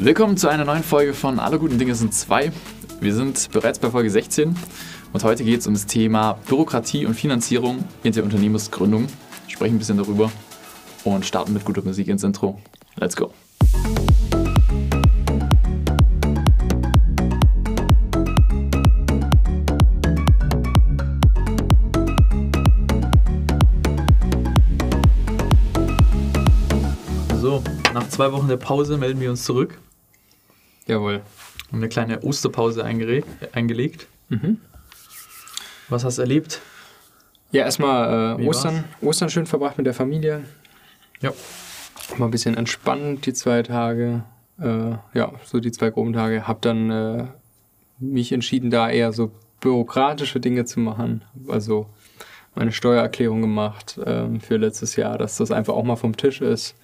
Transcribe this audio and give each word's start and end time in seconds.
Willkommen 0.00 0.36
zu 0.36 0.46
einer 0.46 0.64
neuen 0.64 0.84
Folge 0.84 1.12
von 1.12 1.40
Alle 1.40 1.58
guten 1.58 1.76
Dinge 1.76 1.92
sind 1.96 2.14
zwei. 2.14 2.52
Wir 3.00 3.12
sind 3.12 3.50
bereits 3.50 3.80
bei 3.80 3.90
Folge 3.90 4.08
16 4.08 4.54
und 5.12 5.24
heute 5.24 5.42
geht 5.42 5.58
es 5.58 5.66
um 5.66 5.74
das 5.74 5.86
Thema 5.86 6.34
Bürokratie 6.46 7.04
und 7.04 7.14
Finanzierung 7.14 7.82
in 8.04 8.12
der 8.12 8.22
Unternehmensgründung. 8.22 9.08
Sprechen 9.48 9.74
ein 9.74 9.78
bisschen 9.78 9.96
darüber 9.96 10.30
und 11.02 11.26
starten 11.26 11.52
mit 11.52 11.64
guter 11.64 11.82
Musik 11.82 12.06
ins 12.06 12.22
Intro. 12.22 12.60
Let's 12.94 13.16
go. 13.16 13.32
So, 27.40 27.64
nach 27.92 28.08
zwei 28.10 28.30
Wochen 28.30 28.46
der 28.46 28.58
Pause 28.58 28.96
melden 28.96 29.18
wir 29.20 29.30
uns 29.30 29.42
zurück. 29.42 29.76
Jawohl. 30.88 31.22
Haben 31.68 31.78
eine 31.78 31.88
kleine 31.88 32.20
Osterpause 32.22 32.82
eingelegt. 32.82 34.08
Mhm. 34.30 34.58
Was 35.88 36.04
hast 36.04 36.18
du 36.18 36.22
erlebt? 36.22 36.60
Ja, 37.50 37.64
erstmal 37.64 38.40
äh, 38.40 38.46
Ostern, 38.46 38.84
Ostern 39.00 39.30
schön 39.30 39.46
verbracht 39.46 39.78
mit 39.78 39.86
der 39.86 39.94
Familie. 39.94 40.44
Ja. 41.20 41.32
Mal 42.16 42.26
ein 42.26 42.30
bisschen 42.30 42.56
entspannt 42.56 43.26
die 43.26 43.34
zwei 43.34 43.62
Tage. 43.62 44.24
Äh, 44.58 44.92
ja, 45.14 45.32
so 45.44 45.60
die 45.60 45.72
zwei 45.72 45.90
groben 45.90 46.14
Tage. 46.14 46.48
Hab 46.48 46.62
dann 46.62 46.90
äh, 46.90 47.24
mich 47.98 48.32
entschieden, 48.32 48.70
da 48.70 48.90
eher 48.90 49.12
so 49.12 49.30
bürokratische 49.60 50.40
Dinge 50.40 50.64
zu 50.64 50.80
machen. 50.80 51.22
Also 51.48 51.86
meine 52.54 52.72
Steuererklärung 52.72 53.42
gemacht 53.42 54.00
ähm, 54.04 54.40
für 54.40 54.56
letztes 54.56 54.96
Jahr, 54.96 55.18
dass 55.18 55.36
das 55.36 55.50
einfach 55.50 55.74
auch 55.74 55.84
mal 55.84 55.96
vom 55.96 56.16
Tisch 56.16 56.40
ist. 56.40 56.74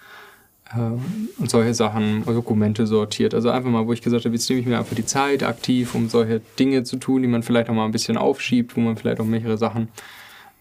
Ähm, 0.76 1.28
und 1.38 1.50
solche 1.50 1.74
Sachen, 1.74 2.24
Dokumente 2.24 2.86
sortiert. 2.86 3.34
Also 3.34 3.50
einfach 3.50 3.70
mal, 3.70 3.86
wo 3.86 3.92
ich 3.92 4.02
gesagt 4.02 4.24
habe, 4.24 4.34
jetzt 4.34 4.48
nehme 4.48 4.60
ich 4.60 4.66
mir 4.66 4.78
einfach 4.78 4.96
die 4.96 5.06
Zeit 5.06 5.42
aktiv, 5.42 5.94
um 5.94 6.08
solche 6.08 6.40
Dinge 6.58 6.84
zu 6.84 6.96
tun, 6.96 7.22
die 7.22 7.28
man 7.28 7.42
vielleicht 7.42 7.68
auch 7.68 7.74
mal 7.74 7.84
ein 7.84 7.92
bisschen 7.92 8.16
aufschiebt, 8.16 8.76
wo 8.76 8.80
man 8.80 8.96
vielleicht 8.96 9.20
auch 9.20 9.24
mehrere 9.24 9.58
Sachen 9.58 9.88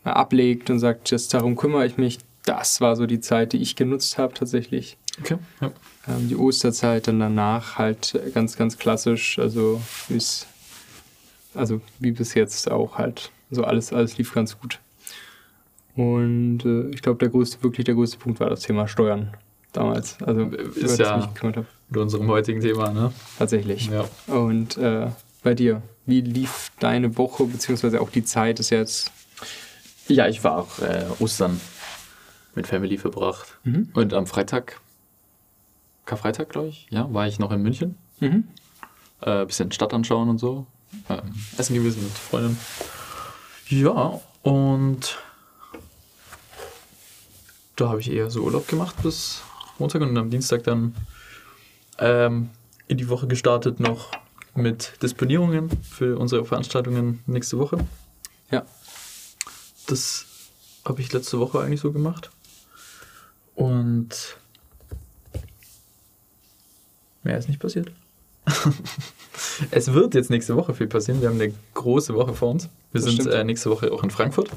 äh, 0.05 0.09
ablegt 0.09 0.70
und 0.70 0.80
sagt, 0.80 1.11
jetzt 1.11 1.33
darum 1.33 1.55
kümmere 1.55 1.86
ich 1.86 1.97
mich. 1.97 2.20
Das 2.45 2.81
war 2.81 2.95
so 2.95 3.05
die 3.05 3.22
Zeit, 3.22 3.53
die 3.53 3.61
ich 3.61 3.75
genutzt 3.75 4.17
habe 4.17 4.33
tatsächlich. 4.33 4.97
Okay. 5.20 5.38
Ja. 5.61 5.72
Ähm, 6.08 6.27
die 6.27 6.36
Osterzeit 6.36 7.08
dann 7.08 7.20
danach 7.20 7.77
halt 7.77 8.20
ganz, 8.33 8.58
ganz 8.58 8.77
klassisch, 8.77 9.39
also 9.39 9.81
wie's, 10.09 10.45
also 11.53 11.81
wie 12.00 12.11
bis 12.11 12.33
jetzt 12.33 12.70
auch 12.70 12.98
halt. 12.98 13.31
So 13.50 13.64
alles, 13.64 13.94
alles 13.94 14.17
lief 14.17 14.33
ganz 14.33 14.59
gut. 14.59 14.80
Und 15.95 16.66
äh, 16.66 16.89
ich 16.89 17.02
glaube, 17.03 17.20
der 17.20 17.30
größte, 17.30 17.61
wirklich 17.64 17.86
der 17.86 17.94
größte 17.94 18.17
Punkt 18.17 18.39
war 18.39 18.50
das 18.50 18.61
Thema 18.61 18.88
Steuern 18.88 19.31
damals. 19.74 20.22
Also 20.22 20.44
Ist 20.44 21.00
ja 21.00 21.18
ich 21.18 21.26
mich 21.26 21.34
gekümmert 21.34 21.58
habe. 21.58 21.68
mit 21.90 22.00
unserem 22.00 22.28
heutigen 22.28 22.62
Thema, 22.62 22.92
ne? 22.92 23.12
Tatsächlich. 23.38 23.88
Ja. 23.88 24.06
Und 24.28 24.78
äh, 24.78 25.10
bei 25.44 25.54
dir, 25.54 25.82
wie 26.06 26.22
lief 26.22 26.72
deine 26.80 27.18
Woche, 27.18 27.46
beziehungsweise 27.46 28.02
auch 28.02 28.10
die 28.10 28.24
Zeit 28.24 28.60
ist 28.60 28.70
jetzt. 28.70 29.12
Ja, 30.08 30.28
ich 30.28 30.44
war 30.44 30.58
auch 30.60 30.80
äh, 30.80 31.06
Ostern 31.20 31.60
mit 32.56 32.68
Family 32.68 32.98
verbracht. 32.98 33.58
Mhm. 33.64 33.90
Und 33.94 34.14
am 34.14 34.28
Freitag, 34.28 34.80
Karfreitag, 36.06 36.50
glaube 36.50 36.70
ich, 36.70 36.88
ja, 36.90 37.12
war 37.14 37.28
ich 37.28 37.40
noch 37.40 37.52
in 37.52 37.62
München. 37.62 37.98
Mhm. 38.20 38.46
Äh, 39.22 39.46
bisschen 39.46 39.72
Stadt 39.72 39.94
anschauen 39.94 40.30
und 40.30 40.38
so. 40.38 40.68
Ähm, 41.10 41.34
essen 41.58 41.74
gewesen 41.74 42.04
mit 42.04 42.12
Freunden. 42.14 42.58
Ja, 43.68 44.20
und 44.44 45.18
da 47.76 47.90
habe 47.90 48.02
ich 48.02 48.12
eher 48.12 48.30
so 48.30 48.42
Urlaub 48.42 48.68
gemacht 48.68 48.96
bis 49.02 49.42
Montag 49.80 50.02
und 50.02 50.18
am 50.18 50.30
Dienstag 50.30 50.64
dann 50.64 50.96
ähm, 52.00 52.50
in 52.88 52.98
die 52.98 53.10
Woche 53.10 53.28
gestartet 53.28 53.80
noch 53.80 54.12
mit 54.56 55.02
Disponierungen 55.02 55.70
für 55.84 56.18
unsere 56.18 56.46
Veranstaltungen 56.46 57.24
nächste 57.26 57.58
Woche. 57.58 57.78
Ja. 58.52 58.66
Das 59.88 60.26
habe 60.86 61.02
ich 61.02 61.12
letzte 61.12 61.39
Woche 61.39 61.60
eigentlich 61.60 61.82
so 61.82 61.92
gemacht. 61.92 62.30
Und 63.56 64.38
mehr 67.23 67.38
ist 67.38 67.48
nicht 67.48 67.60
passiert. 67.60 67.92
es 69.72 69.94
wird 69.94 70.14
jetzt 70.16 70.30
nächste 70.30 70.56
Woche 70.56 70.73
viel 70.73 70.88
passieren. 70.88 71.22
Wir 71.22 71.30
haben 71.30 71.39
eine 71.39 71.54
große 71.73 72.14
Woche 72.14 72.33
vor 72.33 72.52
uns. 72.52 72.70
Wir 72.92 73.02
Das 73.02 73.04
sind 73.06 73.26
äh, 73.28 73.44
nächste 73.44 73.70
Woche 73.70 73.92
auch 73.92 74.04
in 74.04 74.12
Frankfurt 74.12 74.50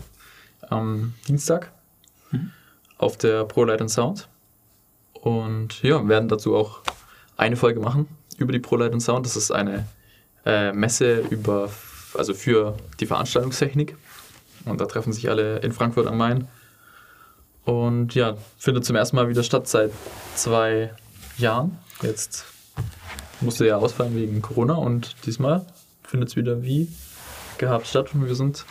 am 0.63 1.15
Dienstag 1.29 1.73
Mhm. 2.33 2.51
auf 2.99 3.17
der 3.17 3.45
Pro 3.45 3.63
Light 3.65 3.81
and 3.81 3.91
Sound. 3.91 4.29
Und 5.27 5.83
ja, 5.83 6.07
werden 6.07 6.29
dazu 6.29 6.55
auch 6.55 6.83
eine 7.37 7.57
Folge 7.57 7.81
machen 7.81 8.07
über 8.39 8.53
die 8.53 8.61
Pro 8.61 8.77
Light 8.77 8.93
and 8.93 9.03
Sound. 9.03 9.27
Das 9.27 9.35
ist 9.35 9.51
eine 9.51 9.85
äh, 10.45 10.71
Messe 10.71 11.19
über, 11.31 11.69
also 12.15 12.33
für 12.33 12.77
die 13.01 13.07
Veranstaltungstechnik. 13.07 13.97
Und 14.67 14.81
da 14.81 14.87
treffen 14.87 15.13
sich 15.13 15.29
alle 15.29 15.59
in 15.59 15.73
Frankfurt 15.73 16.07
am 16.07 16.17
Main. 16.17 16.47
Und 17.65 18.15
ja, 18.15 18.37
findet 18.57 18.85
zum 18.85 18.95
ersten 18.95 19.17
Mal 19.17 19.29
wieder 19.29 19.43
statt 19.43 19.67
seit 19.67 19.91
zwei 20.37 20.95
Jahren. 21.39 21.77
Jetzt 22.03 22.45
musste 23.41 23.67
ja 23.67 23.79
ausfallen 23.79 24.15
wegen 24.15 24.41
Corona 24.43 24.75
und 24.75 25.17
diesmal 25.27 25.67
findet 26.05 26.29
es 26.29 26.37
wieder 26.37 26.63
wie 26.63 26.87
gehabt 27.59 27.89
statt. 27.89 28.15
Und 28.15 28.29
wir 28.29 28.37
sind 28.37 28.65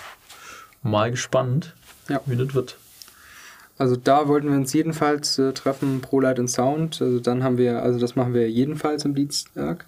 mal 0.84 1.12
gespannt, 1.12 1.74
Ja. 2.08 2.22
wie 2.26 2.38
das 2.38 2.54
wird. 2.54 2.78
Also 3.78 3.96
da 3.98 4.28
wollten 4.28 4.50
wir 4.50 4.56
uns 4.56 4.72
jedenfalls 4.74 5.38
äh, 5.38 5.52
treffen, 5.54 6.00
Pro 6.02 6.20
Light 6.22 6.40
und 6.40 6.48
Sound. 6.48 7.02
Also 7.02 7.20
dann 7.20 7.44
haben 7.44 7.58
wir, 7.58 7.82
also 7.84 8.00
das 8.00 8.16
machen 8.16 8.34
wir 8.34 8.50
jedenfalls 8.50 9.06
am 9.06 9.16
Dienstag. 9.16 9.86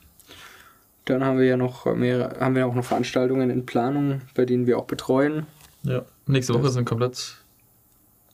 Dann 1.06 1.24
haben 1.24 1.38
wir 1.40 1.46
ja 1.46 1.56
noch 1.58 1.86
mehrere, 1.96 2.38
haben 2.42 2.56
wir 2.56 2.68
auch 2.68 2.76
noch 2.76 2.84
Veranstaltungen 2.84 3.50
in 3.50 3.66
Planung, 3.66 4.22
bei 4.36 4.46
denen 4.46 4.68
wir 4.68 4.78
auch 4.78 4.86
betreuen. 4.86 5.46
Ja. 5.84 6.04
Nächste 6.26 6.54
Woche 6.54 6.64
Das- 6.64 6.74
sind 6.74 6.86
komplett 6.86 7.36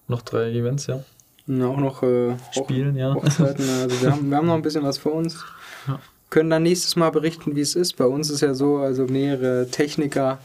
noch 0.07 0.21
drei 0.23 0.49
Events, 0.51 0.87
ja. 0.87 1.03
Und 1.47 1.61
auch 1.61 1.77
noch 1.77 2.01
äh, 2.03 2.35
Spielen, 2.51 2.95
ja. 2.95 3.13
Hochzeiten. 3.13 3.65
Also 3.81 4.01
wir 4.01 4.11
haben, 4.11 4.29
wir 4.29 4.37
haben 4.37 4.47
noch 4.47 4.55
ein 4.55 4.61
bisschen 4.61 4.83
was 4.83 4.97
vor 4.97 5.13
uns. 5.13 5.43
Ja. 5.87 5.99
Können 6.29 6.49
dann 6.49 6.63
nächstes 6.63 6.95
Mal 6.95 7.11
berichten, 7.11 7.55
wie 7.55 7.61
es 7.61 7.75
ist. 7.75 7.97
Bei 7.97 8.05
uns 8.05 8.29
ist 8.31 8.41
ja 8.41 8.53
so, 8.55 8.77
also 8.77 9.05
mehrere 9.05 9.67
Techniker 9.69 10.39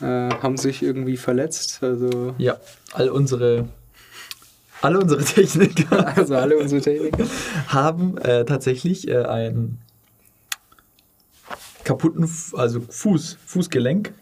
äh, 0.00 0.04
haben 0.06 0.56
sich 0.56 0.82
irgendwie 0.82 1.16
verletzt. 1.16 1.78
Also, 1.82 2.34
Ja, 2.38 2.56
all 2.92 3.08
unsere, 3.10 3.68
alle 4.82 4.98
unsere 5.00 5.22
Techniker 5.24 6.16
also 6.16 6.34
alle 6.36 6.58
unsere 6.58 6.80
Techniker. 6.82 7.24
haben 7.68 8.18
äh, 8.18 8.44
tatsächlich 8.44 9.08
äh, 9.08 9.22
einen 9.24 9.78
kaputten, 11.84 12.28
also 12.54 12.80
Fuß, 12.80 13.38
Fußgelenk, 13.46 14.12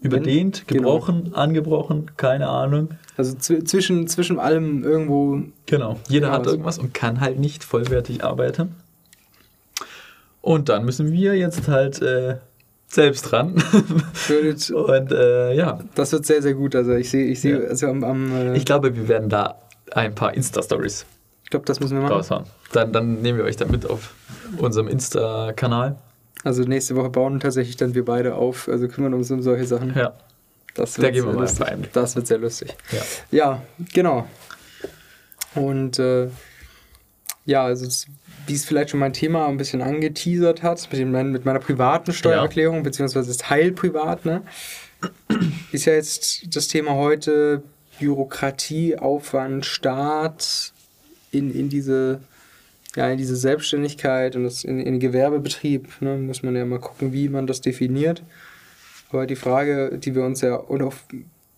überdehnt, 0.00 0.64
genau. 0.66 0.82
gebrochen, 0.94 1.34
angebrochen, 1.34 2.10
keine 2.16 2.48
Ahnung. 2.48 2.90
Also 3.16 3.36
zw- 3.36 3.64
zwischen, 3.64 4.06
zwischen 4.06 4.38
allem 4.38 4.84
irgendwo 4.84 5.42
Genau. 5.66 5.98
Jeder 6.08 6.30
hat 6.30 6.46
was- 6.46 6.52
irgendwas 6.52 6.78
und 6.78 6.94
kann 6.94 7.20
halt 7.20 7.38
nicht 7.38 7.64
vollwertig 7.64 8.24
arbeiten. 8.24 8.74
Und 10.40 10.68
dann 10.70 10.84
müssen 10.86 11.12
wir 11.12 11.34
jetzt 11.36 11.68
halt 11.68 12.00
äh, 12.00 12.36
selbst 12.86 13.22
dran. 13.30 13.56
wird, 14.28 14.70
und 14.70 15.12
äh, 15.12 15.54
ja, 15.54 15.80
Das 15.94 16.12
wird 16.12 16.24
sehr, 16.24 16.40
sehr 16.40 16.54
gut. 16.54 16.74
Also 16.74 16.92
ich 16.94 17.10
sehe, 17.10 17.26
ich 17.26 17.40
sehe, 17.40 17.62
Ja. 17.62 17.68
also 17.68 17.88
am, 17.88 18.02
am 18.04 18.32
äh, 18.32 18.56
ich 18.56 18.64
glaube, 18.64 18.96
wir 18.96 19.06
werden 19.08 19.28
da 19.28 19.56
ein 19.92 20.14
paar 20.14 20.34
Insta-Stories 20.34 21.06
ich 21.50 21.52
glaube, 21.52 21.66
das 21.66 21.80
müssen 21.80 21.96
wir 21.96 22.02
machen. 22.02 22.12
raushauen. 22.12 22.44
Dann, 22.72 22.92
dann 22.92 23.22
nehmen 23.22 23.36
wir 23.38 23.44
euch 23.44 23.56
da 23.56 23.64
mit 23.64 23.84
auf 23.84 24.14
unserem 24.58 24.86
Insta-Kanal. 24.86 25.96
Also 26.44 26.62
nächste 26.62 26.94
Woche 26.94 27.10
bauen 27.10 27.40
tatsächlich 27.40 27.76
dann 27.76 27.92
wir 27.92 28.04
beide 28.04 28.36
auf, 28.36 28.68
also 28.68 28.86
kümmern 28.86 29.14
uns 29.14 29.32
um 29.32 29.42
solche 29.42 29.64
Sachen. 29.66 29.92
Ja, 29.96 30.14
Das 30.74 30.94
da 30.94 31.02
wird 31.02 31.14
geben 31.14 31.26
wir 31.26 31.32
sehr 31.32 31.34
mal 31.34 31.42
lustig. 31.42 31.66
Einblick. 31.66 31.92
Das 31.92 32.14
wird 32.14 32.28
sehr 32.28 32.38
lustig. 32.38 32.76
Ja. 32.92 33.02
Ja, 33.32 33.62
genau. 33.92 34.28
Und 35.56 35.98
äh, 35.98 36.28
ja, 37.46 37.64
also 37.64 37.84
es, 37.84 38.06
wie 38.46 38.54
es 38.54 38.64
vielleicht 38.64 38.90
schon 38.90 39.00
mein 39.00 39.12
Thema 39.12 39.48
ein 39.48 39.56
bisschen 39.56 39.82
angeteasert 39.82 40.62
hat, 40.62 40.88
mit, 40.92 41.00
dem, 41.00 41.10
mit 41.32 41.44
meiner 41.44 41.58
privaten 41.58 42.12
Steuererklärung, 42.12 42.84
beziehungsweise 42.84 43.36
teilprivat, 43.36 44.24
ne, 44.24 44.42
ist 45.72 45.86
ja 45.86 45.94
jetzt 45.94 46.54
das 46.54 46.68
Thema 46.68 46.92
heute 46.92 47.64
Bürokratie, 48.00 48.96
Aufwand, 48.96 49.64
Staat 49.64 50.72
in, 51.30 51.54
in 51.54 51.68
diese 51.68 52.20
ja, 52.96 53.08
in 53.08 53.18
diese 53.18 53.36
Selbstständigkeit 53.36 54.34
und 54.34 54.42
das 54.42 54.64
in, 54.64 54.80
in 54.80 54.98
Gewerbebetrieb, 54.98 55.88
ne, 56.00 56.16
muss 56.16 56.42
man 56.42 56.56
ja 56.56 56.64
mal 56.64 56.80
gucken, 56.80 57.12
wie 57.12 57.28
man 57.28 57.46
das 57.46 57.60
definiert. 57.60 58.24
Aber 59.10 59.26
die 59.26 59.36
Frage, 59.36 59.96
die 59.98 60.14
wir 60.14 60.24
uns 60.24 60.40
ja 60.40 60.56
und 60.56 60.82
auch 60.82 60.94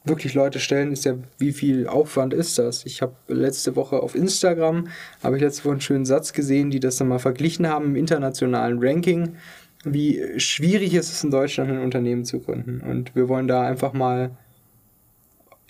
wirklich 0.05 0.35
Leute 0.35 0.59
stellen, 0.59 0.93
ist 0.93 1.05
ja, 1.05 1.15
wie 1.39 1.53
viel 1.53 1.87
Aufwand 1.87 2.35
ist 2.35 2.59
das? 2.59 2.85
Ich 2.85 3.03
habe 3.03 3.15
letzte 3.29 3.77
Woche 3.77 4.00
auf 4.00 4.15
Instagram, 4.15 4.89
habe 5.23 5.37
ich 5.37 5.43
letzte 5.43 5.65
Woche 5.65 5.73
einen 5.73 5.81
schönen 5.81 6.05
Satz 6.05 6.33
gesehen, 6.33 6.71
die 6.71 6.81
das 6.81 6.97
dann 6.97 7.09
mal 7.09 7.19
verglichen 7.19 7.69
haben 7.69 7.87
im 7.87 7.97
internationalen 7.97 8.79
Ranking, 8.83 9.37
wie 9.85 10.23
schwierig 10.39 10.94
ist 10.94 11.12
es 11.12 11.25
in 11.25 11.31
Deutschland 11.31 11.71
ein 11.71 11.81
Unternehmen 11.81 12.25
zu 12.25 12.41
gründen. 12.41 12.81
Und 12.81 13.15
wir 13.15 13.29
wollen 13.29 13.49
da 13.49 13.62
einfach 13.62 13.93
mal, 13.93 14.31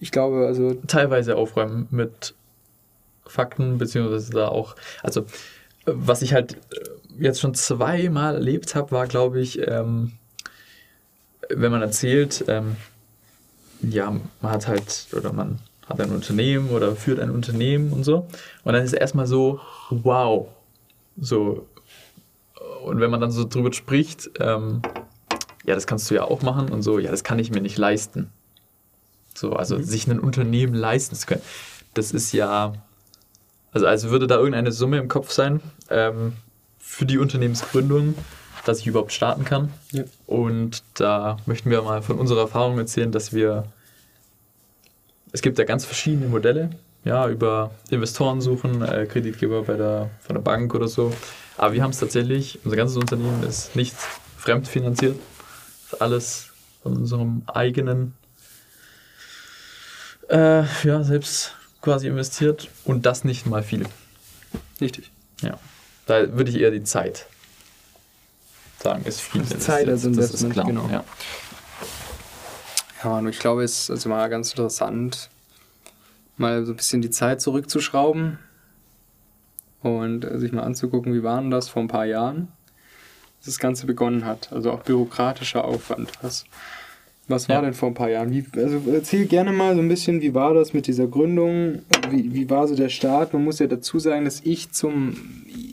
ich 0.02 0.10
glaube, 0.10 0.46
also 0.48 0.74
Teilweise 0.88 1.36
aufräumen 1.36 1.86
mit 1.92 2.34
Fakten, 3.24 3.78
beziehungsweise 3.78 4.32
da 4.32 4.48
auch, 4.48 4.74
also 5.00 5.24
was 5.86 6.22
ich 6.22 6.34
halt 6.34 6.54
äh, 6.54 6.56
jetzt 7.20 7.40
schon 7.40 7.54
zweimal 7.54 8.34
erlebt 8.34 8.74
habe, 8.74 8.90
war, 8.90 9.06
glaube 9.06 9.40
ich, 9.40 9.64
ähm, 9.64 10.10
wenn 11.48 11.70
man 11.70 11.82
erzählt, 11.82 12.44
ähm, 12.48 12.74
ja, 13.80 14.10
man 14.40 14.52
hat 14.52 14.66
halt, 14.66 15.06
oder 15.12 15.32
man 15.32 15.60
hat 15.86 16.00
ein 16.00 16.10
Unternehmen 16.10 16.70
oder 16.70 16.96
führt 16.96 17.20
ein 17.20 17.30
Unternehmen 17.30 17.92
und 17.92 18.02
so. 18.02 18.26
Und 18.64 18.72
dann 18.72 18.82
ist 18.82 18.92
es 18.92 18.98
erstmal 18.98 19.28
so, 19.28 19.60
wow. 19.90 20.48
So. 21.16 21.68
Und 22.84 22.98
wenn 22.98 23.10
man 23.10 23.20
dann 23.20 23.30
so 23.30 23.44
drüber 23.44 23.72
spricht, 23.72 24.30
ähm, 24.40 24.82
ja, 25.64 25.76
das 25.76 25.86
kannst 25.86 26.10
du 26.10 26.16
ja 26.16 26.24
auch 26.24 26.42
machen 26.42 26.70
und 26.70 26.82
so, 26.82 26.98
ja, 26.98 27.12
das 27.12 27.22
kann 27.22 27.38
ich 27.38 27.52
mir 27.52 27.60
nicht 27.60 27.78
leisten. 27.78 28.32
So, 29.42 29.54
also 29.54 29.76
mhm. 29.76 29.82
sich 29.82 30.06
ein 30.06 30.20
Unternehmen 30.20 30.72
leisten 30.72 31.16
zu 31.16 31.26
können. 31.26 31.42
Das 31.94 32.12
ist 32.12 32.30
ja, 32.32 32.74
also 33.72 33.86
als 33.88 34.08
würde 34.08 34.28
da 34.28 34.36
irgendeine 34.36 34.70
Summe 34.70 34.98
im 34.98 35.08
Kopf 35.08 35.32
sein 35.32 35.60
ähm, 35.90 36.34
für 36.78 37.06
die 37.06 37.18
Unternehmensgründung, 37.18 38.14
dass 38.64 38.78
ich 38.78 38.86
überhaupt 38.86 39.12
starten 39.12 39.44
kann. 39.44 39.72
Ja. 39.90 40.04
Und 40.28 40.84
da 40.94 41.38
möchten 41.46 41.70
wir 41.70 41.82
mal 41.82 42.02
von 42.02 42.20
unserer 42.20 42.42
Erfahrung 42.42 42.78
erzählen, 42.78 43.10
dass 43.10 43.32
wir, 43.32 43.64
es 45.32 45.42
gibt 45.42 45.58
ja 45.58 45.64
ganz 45.64 45.84
verschiedene 45.84 46.28
Modelle, 46.28 46.70
ja, 47.04 47.28
über 47.28 47.72
Investoren 47.90 48.40
suchen, 48.40 48.80
äh, 48.82 49.06
Kreditgeber 49.06 49.64
bei 49.64 49.76
der, 49.76 50.10
von 50.20 50.36
der 50.36 50.42
Bank 50.42 50.72
oder 50.72 50.86
so. 50.86 51.12
Aber 51.56 51.74
wir 51.74 51.82
haben 51.82 51.90
es 51.90 51.98
tatsächlich, 51.98 52.60
unser 52.62 52.76
ganzes 52.76 52.96
Unternehmen 52.96 53.42
ist 53.42 53.74
nicht 53.74 53.96
fremdfinanziert. 54.36 55.16
Ist 55.90 56.00
alles 56.00 56.50
von 56.84 56.96
unserem 56.96 57.42
eigenen, 57.48 58.14
äh, 60.32 60.64
ja, 60.84 61.02
selbst 61.02 61.52
quasi 61.82 62.08
investiert 62.08 62.68
und 62.84 63.04
das 63.06 63.24
nicht 63.24 63.46
mal 63.46 63.62
viel. 63.62 63.86
Richtig. 64.80 65.10
Ja. 65.42 65.58
Da 66.06 66.36
würde 66.36 66.50
ich 66.50 66.58
eher 66.58 66.70
die 66.70 66.84
Zeit 66.84 67.26
sagen, 68.82 69.04
ist 69.04 69.20
viel. 69.20 69.42
Das 69.42 69.60
Zeit 69.60 69.88
als 69.88 70.04
Investment, 70.04 70.34
das 70.34 70.42
ist 70.42 70.52
klar. 70.52 70.66
genau. 70.66 70.88
Ja. 70.90 71.04
ja, 73.04 73.18
und 73.18 73.28
ich 73.28 73.38
glaube, 73.38 73.62
es 73.62 73.84
ist 73.84 73.90
also 73.90 74.08
mal 74.08 74.28
ganz 74.28 74.50
interessant, 74.50 75.28
mal 76.36 76.64
so 76.64 76.72
ein 76.72 76.76
bisschen 76.76 77.02
die 77.02 77.10
Zeit 77.10 77.40
zurückzuschrauben 77.40 78.38
und 79.82 80.26
sich 80.40 80.52
mal 80.52 80.62
anzugucken, 80.62 81.14
wie 81.14 81.22
war 81.22 81.40
denn 81.40 81.50
das 81.50 81.68
vor 81.68 81.82
ein 81.82 81.88
paar 81.88 82.06
Jahren, 82.06 82.48
das 83.44 83.58
Ganze 83.58 83.86
begonnen 83.86 84.24
hat. 84.24 84.52
Also 84.52 84.72
auch 84.72 84.82
bürokratischer 84.82 85.64
Aufwand. 85.64 86.10
Was, 86.22 86.44
was 87.32 87.48
war 87.48 87.56
ja. 87.56 87.62
denn 87.62 87.74
vor 87.74 87.88
ein 87.88 87.94
paar 87.94 88.10
Jahren? 88.10 88.30
Wie, 88.30 88.44
also 88.56 88.80
erzähl 88.92 89.26
gerne 89.26 89.52
mal 89.52 89.74
so 89.74 89.80
ein 89.80 89.88
bisschen, 89.88 90.20
wie 90.20 90.34
war 90.34 90.54
das 90.54 90.72
mit 90.72 90.86
dieser 90.86 91.08
Gründung? 91.08 91.80
Wie, 92.10 92.32
wie 92.32 92.48
war 92.48 92.68
so 92.68 92.76
der 92.76 92.88
Start? 92.88 93.32
Man 93.32 93.42
muss 93.42 93.58
ja 93.58 93.66
dazu 93.66 93.98
sagen, 93.98 94.24
dass 94.24 94.40
ich 94.44 94.70
zum 94.70 95.16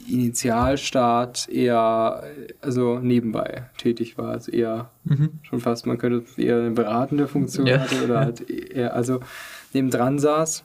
Initialstart 0.10 1.50
eher, 1.50 2.24
also 2.62 3.00
nebenbei 3.00 3.64
tätig 3.78 4.18
war. 4.18 4.30
Also 4.30 4.52
eher 4.52 4.90
mhm. 5.04 5.30
schon 5.44 5.60
fast, 5.60 5.86
man 5.86 5.98
könnte 5.98 6.42
eher 6.42 6.58
eine 6.58 6.72
beratende 6.72 7.28
Funktion 7.28 7.68
ja. 7.68 7.80
hatte 7.80 8.04
oder 8.04 8.20
halt 8.22 8.50
eher, 8.50 8.96
also 8.96 9.20
nebendran 9.74 10.18
saß. 10.18 10.64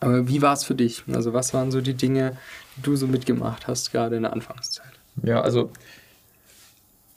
Aber 0.00 0.28
wie 0.28 0.42
war 0.42 0.52
es 0.52 0.64
für 0.64 0.74
dich? 0.74 1.04
Also 1.12 1.32
was 1.32 1.54
waren 1.54 1.70
so 1.70 1.80
die 1.80 1.94
Dinge, 1.94 2.36
die 2.76 2.82
du 2.82 2.96
so 2.96 3.06
mitgemacht 3.06 3.66
hast, 3.66 3.92
gerade 3.92 4.16
in 4.16 4.22
der 4.22 4.32
Anfangszeit? 4.32 4.92
Ja, 5.22 5.40
also 5.40 5.70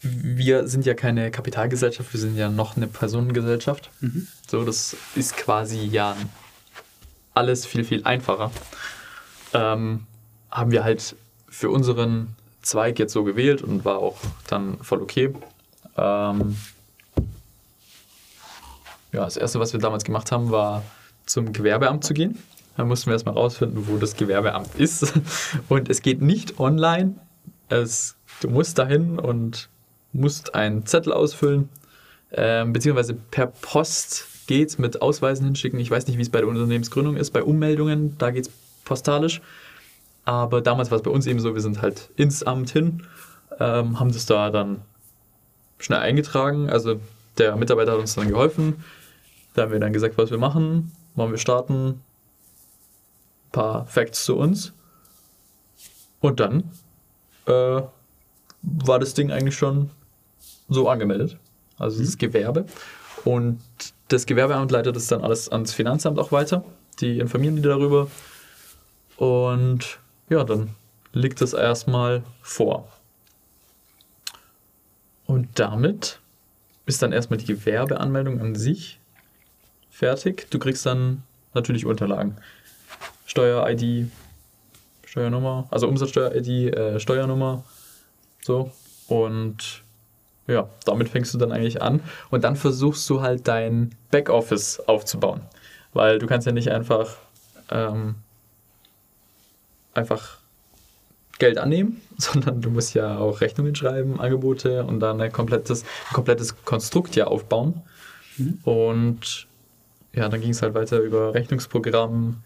wir 0.05 0.67
sind 0.67 0.85
ja 0.85 0.93
keine 0.93 1.31
Kapitalgesellschaft, 1.31 2.13
wir 2.13 2.19
sind 2.19 2.37
ja 2.37 2.49
noch 2.49 2.77
eine 2.77 2.87
Personengesellschaft. 2.87 3.89
Mhm. 4.01 4.27
So, 4.47 4.63
das 4.63 4.95
ist 5.15 5.35
quasi 5.35 5.79
ja 5.79 6.15
alles 7.33 7.65
viel, 7.65 7.83
viel 7.83 8.03
einfacher. 8.03 8.51
Ähm, 9.53 10.05
haben 10.51 10.71
wir 10.71 10.83
halt 10.83 11.15
für 11.49 11.69
unseren 11.69 12.35
Zweig 12.61 12.99
jetzt 12.99 13.13
so 13.13 13.23
gewählt 13.23 13.61
und 13.61 13.85
war 13.85 13.97
auch 13.97 14.17
dann 14.47 14.77
voll 14.79 15.01
okay. 15.01 15.33
Ähm, 15.97 16.57
ja, 19.11 19.25
das 19.25 19.37
erste, 19.37 19.59
was 19.59 19.73
wir 19.73 19.79
damals 19.79 20.03
gemacht 20.03 20.31
haben, 20.31 20.51
war 20.51 20.83
zum 21.25 21.51
Gewerbeamt 21.51 22.03
zu 22.03 22.13
gehen. 22.13 22.37
Da 22.77 22.83
mussten 22.83 23.07
wir 23.07 23.13
erstmal 23.13 23.35
rausfinden, 23.35 23.87
wo 23.87 23.97
das 23.97 24.15
Gewerbeamt 24.15 24.75
ist. 24.75 25.13
Und 25.69 25.89
es 25.89 26.01
geht 26.01 26.21
nicht 26.21 26.59
online. 26.59 27.15
Es, 27.69 28.15
du 28.41 28.49
musst 28.49 28.77
dahin 28.77 29.17
und 29.17 29.69
musst 30.15 30.55
einen 30.55 30.85
Zettel 30.85 31.13
ausfüllen, 31.13 31.69
ähm, 32.31 32.73
beziehungsweise 32.73 33.13
per 33.13 33.47
Post 33.47 34.25
geht 34.47 34.77
mit 34.79 35.01
Ausweisen 35.01 35.45
hinschicken. 35.45 35.79
Ich 35.79 35.91
weiß 35.91 36.07
nicht, 36.07 36.17
wie 36.17 36.21
es 36.21 36.29
bei 36.29 36.39
der 36.39 36.47
Unternehmensgründung 36.47 37.17
ist. 37.17 37.31
Bei 37.31 37.43
Ummeldungen, 37.43 38.17
da 38.17 38.31
geht 38.31 38.47
es 38.47 38.53
postalisch. 38.83 39.41
Aber 40.23 40.61
damals 40.61 40.91
war 40.91 40.97
es 40.97 41.03
bei 41.03 41.11
uns 41.11 41.27
eben 41.27 41.39
so, 41.39 41.53
wir 41.53 41.61
sind 41.61 41.81
halt 41.81 42.09
ins 42.15 42.43
Amt 42.43 42.71
hin, 42.71 43.03
ähm, 43.59 43.99
haben 43.99 44.11
das 44.11 44.25
da 44.25 44.49
dann 44.49 44.81
schnell 45.77 45.99
eingetragen. 45.99 46.69
Also 46.69 46.99
der 47.37 47.55
Mitarbeiter 47.55 47.91
hat 47.91 47.99
uns 47.99 48.15
dann 48.15 48.29
geholfen. 48.29 48.83
Da 49.53 49.63
haben 49.63 49.71
wir 49.71 49.79
dann 49.79 49.93
gesagt, 49.93 50.17
was 50.17 50.31
wir 50.31 50.37
machen. 50.37 50.91
Wollen 51.15 51.31
wir 51.31 51.37
starten? 51.37 51.87
Ein 51.87 52.01
paar 53.51 53.85
Facts 53.85 54.25
zu 54.25 54.35
uns. 54.35 54.73
Und 56.19 56.39
dann 56.39 56.71
äh, 57.45 57.81
war 58.61 58.99
das 58.99 59.13
Ding 59.13 59.31
eigentlich 59.31 59.55
schon 59.55 59.91
so 60.69 60.89
angemeldet. 60.89 61.37
Also 61.77 61.99
das 62.01 62.13
mhm. 62.13 62.19
Gewerbe. 62.19 62.65
Und 63.23 63.59
das 64.07 64.25
Gewerbeamt 64.25 64.71
leitet 64.71 64.95
das 64.95 65.07
dann 65.07 65.23
alles 65.23 65.49
ans 65.49 65.73
Finanzamt 65.73 66.19
auch 66.19 66.31
weiter. 66.31 66.63
Die 66.99 67.19
informieren 67.19 67.55
die 67.55 67.61
darüber. 67.61 68.09
Und 69.17 69.99
ja, 70.29 70.43
dann 70.43 70.69
liegt 71.13 71.41
das 71.41 71.53
erstmal 71.53 72.23
vor. 72.41 72.87
Und 75.25 75.47
damit 75.55 76.19
ist 76.85 77.01
dann 77.01 77.11
erstmal 77.11 77.37
die 77.37 77.45
Gewerbeanmeldung 77.45 78.39
an 78.39 78.55
sich 78.55 78.99
fertig. 79.89 80.47
Du 80.51 80.59
kriegst 80.59 80.85
dann 80.85 81.23
natürlich 81.53 81.85
Unterlagen. 81.85 82.37
Steuer-ID, 83.25 84.11
Steuernummer, 85.05 85.67
also 85.71 85.87
Umsatzsteuer-ID, 85.87 86.75
äh, 86.75 86.99
Steuernummer, 86.99 87.63
so. 88.41 88.71
Und 89.07 89.83
ja, 90.47 90.69
damit 90.85 91.09
fängst 91.09 91.33
du 91.33 91.37
dann 91.37 91.51
eigentlich 91.51 91.81
an 91.81 92.01
und 92.29 92.43
dann 92.43 92.55
versuchst 92.55 93.09
du 93.09 93.21
halt 93.21 93.47
dein 93.47 93.95
Backoffice 94.11 94.79
aufzubauen. 94.81 95.41
Weil 95.93 96.19
du 96.19 96.27
kannst 96.27 96.45
ja 96.45 96.53
nicht 96.53 96.71
einfach, 96.71 97.15
ähm, 97.71 98.15
einfach 99.93 100.37
Geld 101.39 101.57
annehmen, 101.57 102.01
sondern 102.17 102.61
du 102.61 102.69
musst 102.69 102.93
ja 102.93 103.17
auch 103.17 103.41
Rechnungen 103.41 103.75
schreiben, 103.75 104.19
Angebote 104.19 104.83
und 104.83 104.99
dann 104.99 105.19
ein 105.21 105.31
komplettes, 105.31 105.83
ein 105.83 106.13
komplettes 106.13 106.63
Konstrukt 106.63 107.15
ja 107.15 107.27
aufbauen. 107.27 107.81
Mhm. 108.37 108.59
Und 108.63 109.47
ja, 110.13 110.29
dann 110.29 110.41
ging 110.41 110.51
es 110.51 110.61
halt 110.61 110.73
weiter 110.73 110.99
über 110.99 111.33
Rechnungsprogramm, 111.33 112.43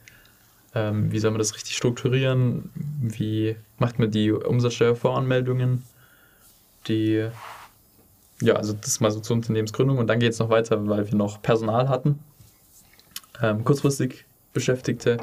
ähm, 0.75 1.11
wie 1.11 1.19
soll 1.19 1.31
man 1.31 1.39
das 1.39 1.55
richtig 1.55 1.75
strukturieren, 1.75 2.69
wie 3.01 3.55
macht 3.77 3.99
man 3.99 4.11
die 4.11 4.31
Umsatzsteuervoranmeldungen, 4.31 5.83
die 6.87 7.29
ja, 8.41 8.55
also 8.55 8.73
das 8.73 8.87
ist 8.87 9.01
mal 9.01 9.11
so 9.11 9.19
zur 9.19 9.35
Unternehmensgründung 9.35 9.97
und 9.97 10.07
dann 10.07 10.19
geht 10.19 10.33
es 10.33 10.39
noch 10.39 10.49
weiter, 10.49 10.87
weil 10.87 11.07
wir 11.07 11.15
noch 11.15 11.41
Personal 11.41 11.89
hatten, 11.89 12.19
ähm, 13.41 13.63
kurzfristig 13.63 14.25
Beschäftigte. 14.53 15.17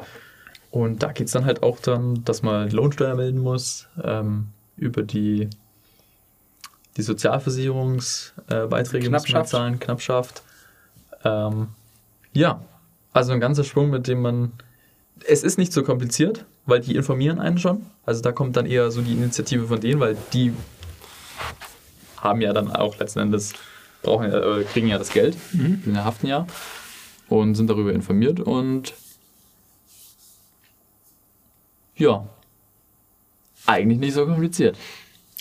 Und 0.69 1.01
da 1.01 1.11
geht 1.11 1.27
es 1.27 1.33
dann 1.33 1.45
halt 1.45 1.63
auch 1.63 1.79
dann, 1.79 2.23
dass 2.25 2.43
man 2.43 2.69
Lohnsteuer 2.69 3.15
melden 3.15 3.39
muss, 3.39 3.87
ähm, 4.03 4.49
über 4.75 5.01
die, 5.01 5.49
die 6.97 7.01
Sozialversicherungsbeiträge 7.01 9.07
äh, 9.07 9.09
muss 9.09 9.31
man 9.31 9.45
zahlen, 9.45 9.79
Knappschaft. 9.79 10.43
Ähm, 11.23 11.69
ja, 12.33 12.61
also 13.13 13.31
ein 13.31 13.39
ganzer 13.39 13.63
Sprung, 13.63 13.89
mit 13.89 14.07
dem 14.07 14.21
man. 14.21 14.51
Es 15.25 15.41
ist 15.41 15.57
nicht 15.57 15.73
so 15.73 15.81
kompliziert, 15.81 16.45
weil 16.67 16.81
die 16.81 16.95
informieren 16.95 17.39
einen 17.39 17.57
schon. 17.57 17.87
Also 18.05 18.21
da 18.21 18.31
kommt 18.31 18.55
dann 18.55 18.67
eher 18.67 18.91
so 18.91 19.01
die 19.01 19.13
Initiative 19.13 19.65
von 19.65 19.79
denen, 19.79 19.99
weil 19.99 20.15
die 20.31 20.53
haben 22.17 22.41
ja 22.41 22.53
dann 22.53 22.71
auch 22.71 22.97
letzten 22.97 23.19
Endes, 23.19 23.53
brauchen, 24.03 24.31
äh, 24.31 24.63
kriegen 24.63 24.87
ja 24.87 24.97
das 24.97 25.11
Geld, 25.11 25.37
mhm. 25.53 25.83
in 25.85 25.93
der 25.93 26.05
haften 26.05 26.27
ja 26.27 26.45
und 27.29 27.55
sind 27.55 27.69
darüber 27.69 27.93
informiert 27.93 28.39
und 28.39 28.93
ja, 31.95 32.27
eigentlich 33.65 33.99
nicht 33.99 34.13
so 34.13 34.25
kompliziert. 34.25 34.77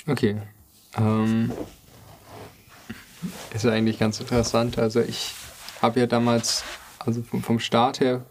Okay. 0.06 0.40
Ähm, 0.96 1.52
ist 3.54 3.66
eigentlich 3.66 3.98
ganz 3.98 4.20
interessant. 4.20 4.78
Also 4.78 5.00
ich 5.00 5.32
habe 5.82 6.00
ja 6.00 6.06
damals, 6.06 6.64
also 6.98 7.22
vom, 7.22 7.42
vom 7.42 7.58
Start 7.58 8.00
her, 8.00 8.24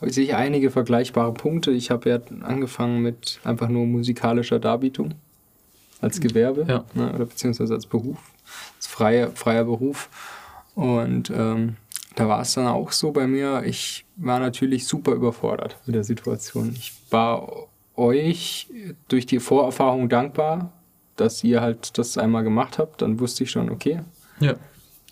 sehe 0.00 0.24
ich 0.24 0.34
einige 0.34 0.70
vergleichbare 0.70 1.32
Punkte. 1.32 1.70
Ich 1.70 1.90
habe 1.90 2.10
ja 2.10 2.18
angefangen 2.42 3.00
mit 3.00 3.40
einfach 3.44 3.68
nur 3.68 3.86
musikalischer 3.86 4.58
Darbietung 4.58 5.14
als 6.00 6.20
Gewerbe 6.20 6.66
ja. 6.68 6.84
ne, 6.94 7.12
oder 7.12 7.26
beziehungsweise 7.26 7.74
als 7.74 7.86
Beruf, 7.86 8.18
als 8.76 8.86
freier, 8.86 9.30
freier 9.30 9.64
Beruf. 9.64 10.08
Und 10.74 11.30
ähm, 11.30 11.76
da 12.14 12.28
war 12.28 12.40
es 12.40 12.54
dann 12.54 12.66
auch 12.66 12.92
so 12.92 13.12
bei 13.12 13.26
mir, 13.26 13.62
ich 13.64 14.04
war 14.16 14.40
natürlich 14.40 14.86
super 14.86 15.12
überfordert 15.12 15.76
mit 15.86 15.94
der 15.94 16.04
Situation. 16.04 16.72
Ich 16.74 16.92
war 17.10 17.50
euch 17.94 18.68
durch 19.08 19.26
die 19.26 19.40
Vorerfahrung 19.40 20.08
dankbar, 20.08 20.72
dass 21.16 21.42
ihr 21.44 21.60
halt 21.60 21.96
das 21.98 22.18
einmal 22.18 22.44
gemacht 22.44 22.78
habt. 22.78 23.02
Dann 23.02 23.20
wusste 23.20 23.44
ich 23.44 23.50
schon, 23.50 23.70
okay, 23.70 24.00
Ja. 24.40 24.54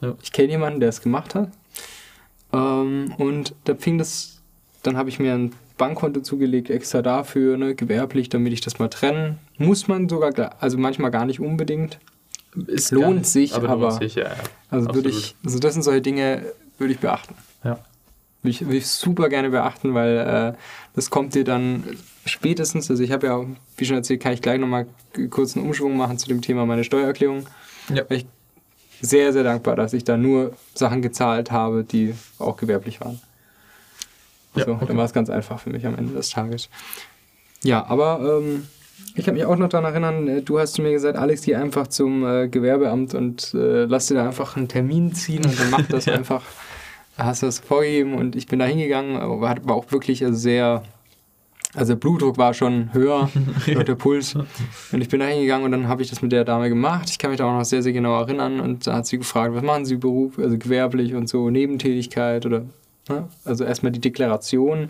ja. 0.00 0.14
ich 0.22 0.32
kenne 0.32 0.50
jemanden, 0.50 0.80
der 0.80 0.90
es 0.90 1.00
gemacht 1.00 1.34
hat. 1.34 1.50
Ähm, 2.52 3.14
und 3.18 3.54
da 3.64 3.74
fing 3.74 3.98
das, 3.98 4.42
dann 4.82 4.96
habe 4.96 5.08
ich 5.08 5.18
mir 5.18 5.34
ein 5.34 5.52
Bankkonto 5.76 6.20
zugelegt, 6.20 6.70
extra 6.70 7.02
dafür, 7.02 7.56
ne, 7.56 7.74
gewerblich, 7.74 8.28
damit 8.28 8.52
ich 8.52 8.60
das 8.60 8.78
mal 8.78 8.88
trennen. 8.88 9.38
Muss 9.58 9.88
man 9.88 10.08
sogar, 10.08 10.56
also 10.60 10.78
manchmal 10.78 11.10
gar 11.10 11.24
nicht 11.24 11.40
unbedingt. 11.40 11.98
Ist 12.66 12.92
Lohnt 12.92 13.16
nicht, 13.18 13.26
sich, 13.26 13.56
lohnt 13.56 13.68
aber- 13.68 13.90
sich, 13.92 14.14
ja, 14.14 14.24
ja. 14.24 14.34
Also 14.70 14.94
würde 14.94 15.08
ich, 15.08 15.34
also 15.44 15.58
das 15.58 15.72
sind 15.74 15.82
solche 15.82 16.02
Dinge, 16.02 16.42
würde 16.78 16.92
ich 16.92 17.00
beachten. 17.00 17.34
Ja. 17.64 17.78
Will 18.42 18.50
ich, 18.50 18.68
will 18.68 18.76
ich 18.76 18.86
super 18.86 19.28
gerne 19.28 19.50
beachten, 19.50 19.94
weil 19.94 20.18
äh, 20.54 20.58
das 20.94 21.10
kommt 21.10 21.34
dir 21.34 21.44
dann 21.44 21.82
spätestens, 22.26 22.90
also 22.90 23.02
ich 23.02 23.10
habe 23.10 23.26
ja, 23.26 23.44
wie 23.76 23.84
schon 23.84 23.96
erzählt, 23.96 24.22
kann 24.22 24.32
ich 24.34 24.42
gleich 24.42 24.60
nochmal 24.60 24.86
kurz 25.30 25.56
einen 25.56 25.66
Umschwung 25.66 25.96
machen 25.96 26.18
zu 26.18 26.28
dem 26.28 26.42
Thema 26.42 26.66
meine 26.66 26.84
Steuererklärung. 26.84 27.46
Ja. 27.92 28.04
Weil 28.08 28.18
ich 28.18 28.26
sehr, 29.00 29.32
sehr 29.32 29.42
dankbar, 29.44 29.76
dass 29.76 29.92
ich 29.92 30.04
da 30.04 30.16
nur 30.16 30.52
Sachen 30.74 31.02
gezahlt 31.02 31.50
habe, 31.50 31.84
die 31.84 32.14
auch 32.38 32.56
gewerblich 32.56 33.00
waren. 33.00 33.20
Ja, 34.56 34.64
so, 34.64 34.72
okay. 34.72 34.84
dann 34.88 34.96
war 34.96 35.04
es 35.04 35.12
ganz 35.12 35.30
einfach 35.30 35.58
für 35.60 35.70
mich 35.70 35.86
am 35.86 35.96
Ende 35.96 36.14
des 36.14 36.30
Tages. 36.30 36.68
Ja, 37.62 37.86
aber 37.86 38.40
ähm, 38.42 38.66
ich 39.14 39.24
kann 39.24 39.34
mich 39.34 39.44
auch 39.44 39.56
noch 39.56 39.68
daran 39.68 39.90
erinnern, 39.90 40.28
äh, 40.28 40.42
du 40.42 40.58
hast 40.58 40.74
zu 40.74 40.82
mir 40.82 40.92
gesagt, 40.92 41.16
Alex, 41.16 41.42
geh 41.42 41.54
einfach 41.54 41.86
zum 41.88 42.24
äh, 42.26 42.48
Gewerbeamt 42.48 43.14
und 43.14 43.54
äh, 43.54 43.84
lass 43.84 44.06
dir 44.06 44.14
da 44.14 44.26
einfach 44.26 44.56
einen 44.56 44.68
Termin 44.68 45.12
ziehen 45.14 45.44
und 45.44 45.58
dann 45.58 45.70
mach 45.70 45.82
das 45.88 46.06
Ja. 46.06 46.14
einfach. 46.14 46.42
Hast 47.16 47.42
du 47.42 47.46
das 47.46 47.60
vorgegeben 47.60 48.14
und 48.14 48.34
ich 48.34 48.48
bin 48.48 48.58
da 48.58 48.64
hingegangen, 48.64 49.16
aber 49.16 49.40
war, 49.40 49.56
war 49.62 49.76
auch 49.76 49.92
wirklich 49.92 50.24
also 50.24 50.36
sehr, 50.36 50.82
also 51.72 51.92
der 51.94 52.00
Blutdruck 52.00 52.38
war 52.38 52.54
schon 52.54 52.92
höher, 52.92 53.30
und 53.76 53.86
der 53.86 53.94
Puls. 53.94 54.34
Und 54.34 55.00
ich 55.00 55.08
bin 55.08 55.20
da 55.20 55.26
hingegangen 55.26 55.64
und 55.64 55.70
dann 55.70 55.86
habe 55.86 56.02
ich 56.02 56.10
das 56.10 56.22
mit 56.22 56.32
der 56.32 56.44
Dame 56.44 56.68
gemacht. 56.68 57.08
Ich 57.08 57.18
kann 57.18 57.30
mich 57.30 57.38
da 57.38 57.44
auch 57.46 57.56
noch 57.56 57.64
sehr, 57.64 57.82
sehr 57.84 57.92
genau 57.92 58.18
erinnern 58.20 58.58
und 58.58 58.88
da 58.88 58.94
hat 58.96 59.06
sie 59.06 59.18
gefragt, 59.18 59.54
was 59.54 59.62
machen 59.62 59.84
Sie 59.84 59.94
Beruf, 59.96 60.38
also 60.40 60.58
gewerblich 60.58 61.14
und 61.14 61.28
so, 61.28 61.48
Nebentätigkeit 61.50 62.46
oder, 62.46 62.62
ne? 63.08 63.28
also 63.44 63.64
erstmal 63.64 63.92
die 63.92 64.00
Deklaration, 64.00 64.88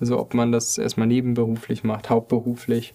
also 0.00 0.18
ob 0.18 0.34
man 0.34 0.52
das 0.52 0.78
erstmal 0.78 1.06
nebenberuflich 1.06 1.84
macht, 1.84 2.10
hauptberuflich. 2.10 2.94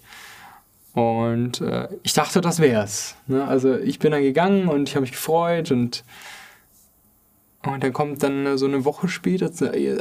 Und 0.93 1.59
äh, 1.61 1.89
ich 2.03 2.13
dachte, 2.13 2.39
das 2.39 2.59
wär's. 2.59 3.15
Ne? 3.27 3.45
Also 3.45 3.75
ich 3.75 3.99
bin 3.99 4.11
dann 4.11 4.23
gegangen 4.23 4.69
und 4.69 4.87
ich 4.87 4.95
habe 4.95 5.01
mich 5.01 5.11
gefreut 5.11 5.71
und 5.71 6.03
und 7.65 7.83
dann 7.83 7.93
kommt 7.93 8.21
dann 8.21 8.57
so 8.57 8.65
eine 8.67 8.85
Woche 8.85 9.07
später, 9.07 9.49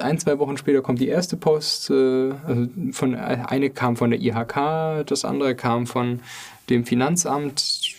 ein, 0.03 0.19
zwei 0.19 0.39
Wochen 0.39 0.57
später 0.57 0.83
kommt 0.83 1.01
die 1.01 1.09
erste 1.09 1.37
Post. 1.37 1.91
Äh, 1.91 2.33
also 2.47 2.69
von, 2.93 3.15
eine 3.15 3.71
kam 3.71 3.97
von 3.97 4.11
der 4.11 4.21
IHK, 4.21 5.07
das 5.07 5.25
andere 5.25 5.55
kam 5.55 5.87
von 5.87 6.21
dem 6.69 6.85
Finanzamt. 6.85 7.95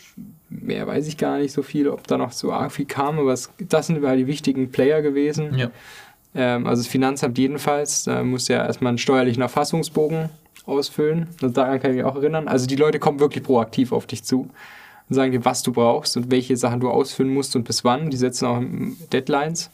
Mehr 0.50 0.88
weiß 0.88 1.08
ich 1.08 1.18
gar 1.18 1.40
nicht 1.40 1.52
so 1.52 1.64
viel, 1.64 1.90
ob 1.90 2.08
da 2.08 2.18
noch 2.18 2.32
so 2.32 2.54
arg 2.54 2.72
viel 2.72 2.86
kam, 2.86 3.20
aber 3.20 3.34
es, 3.34 3.50
das 3.58 3.88
sind 3.88 4.06
halt 4.06 4.20
die 4.20 4.28
wichtigen 4.28 4.72
Player 4.72 5.02
gewesen. 5.02 5.58
Ja. 5.58 5.72
Ähm, 6.36 6.68
also 6.68 6.84
das 6.84 6.88
Finanzamt 6.88 7.38
jedenfalls, 7.38 8.04
da 8.04 8.24
muss 8.24 8.48
ja 8.48 8.66
erstmal 8.66 8.90
einen 8.90 8.98
steuerlichen 8.98 9.42
Erfassungsbogen 9.42 10.30
ausfüllen. 10.66 11.28
Also 11.42 11.54
daran 11.54 11.80
kann 11.80 11.92
ich 11.92 11.98
mich 11.98 12.06
auch 12.06 12.16
erinnern. 12.16 12.48
Also 12.48 12.68
die 12.68 12.76
Leute 12.76 13.00
kommen 13.00 13.20
wirklich 13.20 13.44
proaktiv 13.44 13.92
auf 13.92 14.06
dich 14.06 14.24
zu 14.24 14.50
und 15.10 15.16
sagen 15.16 15.32
dir, 15.32 15.46
was 15.46 15.64
du 15.64 15.72
brauchst 15.72 16.18
und 16.18 16.32
welche 16.32 16.58
Sachen 16.58 16.80
du 16.80 16.90
ausfüllen 16.90 17.34
musst 17.34 17.56
und 17.56 17.64
bis 17.64 17.84
wann. 17.84 18.10
Die 18.10 18.18
setzen 18.18 18.46
auch 18.46 18.62
Deadlines, 19.14 19.70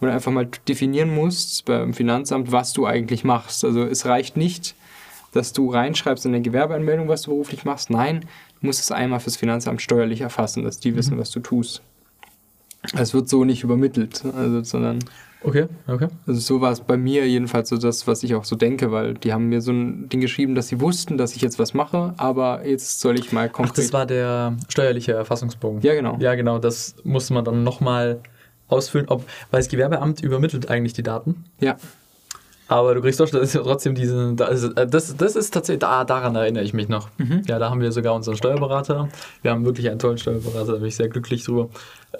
wo 0.00 0.06
du 0.06 0.12
einfach 0.12 0.32
mal 0.32 0.48
definieren 0.66 1.14
musst 1.14 1.64
beim 1.66 1.94
Finanzamt, 1.94 2.50
was 2.50 2.72
du 2.72 2.86
eigentlich 2.86 3.24
machst. 3.24 3.64
Also 3.64 3.84
es 3.84 4.06
reicht 4.06 4.36
nicht, 4.36 4.74
dass 5.32 5.52
du 5.52 5.70
reinschreibst 5.70 6.24
in 6.26 6.32
der 6.32 6.40
Gewerbeanmeldung, 6.40 7.08
was 7.08 7.22
du 7.22 7.32
beruflich 7.32 7.64
machst. 7.64 7.90
Nein, 7.90 8.20
du 8.60 8.66
musst 8.66 8.80
es 8.80 8.90
einmal 8.90 9.20
fürs 9.20 9.36
Finanzamt 9.36 9.82
steuerlich 9.82 10.22
erfassen, 10.22 10.64
dass 10.64 10.78
die 10.78 10.96
wissen, 10.96 11.18
was 11.18 11.30
du 11.30 11.40
tust. 11.40 11.82
Es 12.98 13.14
wird 13.14 13.28
so 13.28 13.44
nicht 13.44 13.62
übermittelt, 13.64 14.22
also, 14.36 14.62
sondern 14.62 14.98
Okay, 15.46 15.66
okay. 15.88 16.08
also 16.26 16.40
so 16.40 16.60
war 16.62 16.72
es 16.72 16.80
bei 16.80 16.96
mir 16.96 17.28
jedenfalls 17.28 17.68
so 17.68 17.76
das, 17.76 18.06
was 18.06 18.22
ich 18.22 18.34
auch 18.34 18.44
so 18.44 18.56
denke, 18.56 18.90
weil 18.92 19.12
die 19.14 19.32
haben 19.32 19.50
mir 19.50 19.60
so 19.60 19.72
ein 19.72 20.08
Ding 20.08 20.20
geschrieben, 20.22 20.54
dass 20.54 20.68
sie 20.68 20.80
wussten, 20.80 21.18
dass 21.18 21.36
ich 21.36 21.42
jetzt 21.42 21.58
was 21.58 21.74
mache, 21.74 22.14
aber 22.16 22.66
jetzt 22.66 23.00
soll 23.00 23.18
ich 23.18 23.30
mal 23.30 23.48
Ach, 23.50 23.52
konkret... 23.52 23.78
das 23.84 23.92
war 23.92 24.06
der 24.06 24.56
steuerliche 24.68 25.12
Erfassungsbogen. 25.12 25.82
Ja, 25.82 25.92
genau. 25.94 26.16
Ja, 26.18 26.34
genau. 26.34 26.58
Das 26.58 26.96
musste 27.04 27.34
man 27.34 27.44
dann 27.44 27.62
nochmal 27.62 28.20
ausfüllen, 28.68 29.06
ob, 29.08 29.24
weil 29.50 29.60
das 29.60 29.68
Gewerbeamt 29.68 30.22
übermittelt 30.22 30.70
eigentlich 30.70 30.94
die 30.94 31.02
Daten. 31.02 31.44
ja, 31.60 31.76
Aber 32.68 32.94
du 32.94 33.02
kriegst 33.02 33.20
doch 33.20 33.28
das 33.28 33.42
ist 33.42 33.54
ja 33.54 33.60
trotzdem 33.62 33.94
diesen. 33.94 34.36
da 34.36 34.46
ist- 34.46 34.64
äh, 34.78 34.86
Das, 34.86 35.14
das 35.14 35.36
ist 35.36 35.52
tatsächlich, 35.52 35.80
da, 35.80 36.04
daran 36.04 36.34
erinnere 36.36 36.64
ich 36.64 36.72
mich 36.72 36.88
noch. 36.88 37.10
Ja, 37.46 37.58
da 37.58 37.68
haben 37.68 37.82
wir 37.82 37.92
sogar 37.92 38.14
unseren 38.14 38.36
Steuerberater. 38.36 39.10
Wir 39.42 39.50
haben 39.50 39.66
wirklich 39.66 39.90
einen 39.90 39.98
tollen 39.98 40.16
Steuerberater, 40.16 40.72
da 40.72 40.78
bin 40.78 40.86
ich 40.88 40.96
sehr 40.96 41.10
glücklich 41.10 41.44
drüber. 41.44 41.68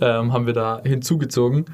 Ähm, 0.00 0.32
haben 0.32 0.46
wir 0.46 0.54
da 0.54 0.80
hinzugezogen. 0.84 1.66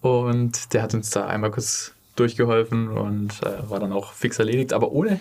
Und 0.00 0.72
der 0.74 0.82
hat 0.82 0.94
uns 0.94 1.10
da 1.10 1.26
einmal 1.26 1.50
kurz 1.50 1.92
durchgeholfen 2.16 2.88
und 2.88 3.32
äh, 3.42 3.68
war 3.70 3.80
dann 3.80 3.92
auch 3.92 4.12
fix 4.12 4.38
erledigt. 4.38 4.72
Aber 4.72 4.92
ohne. 4.92 5.20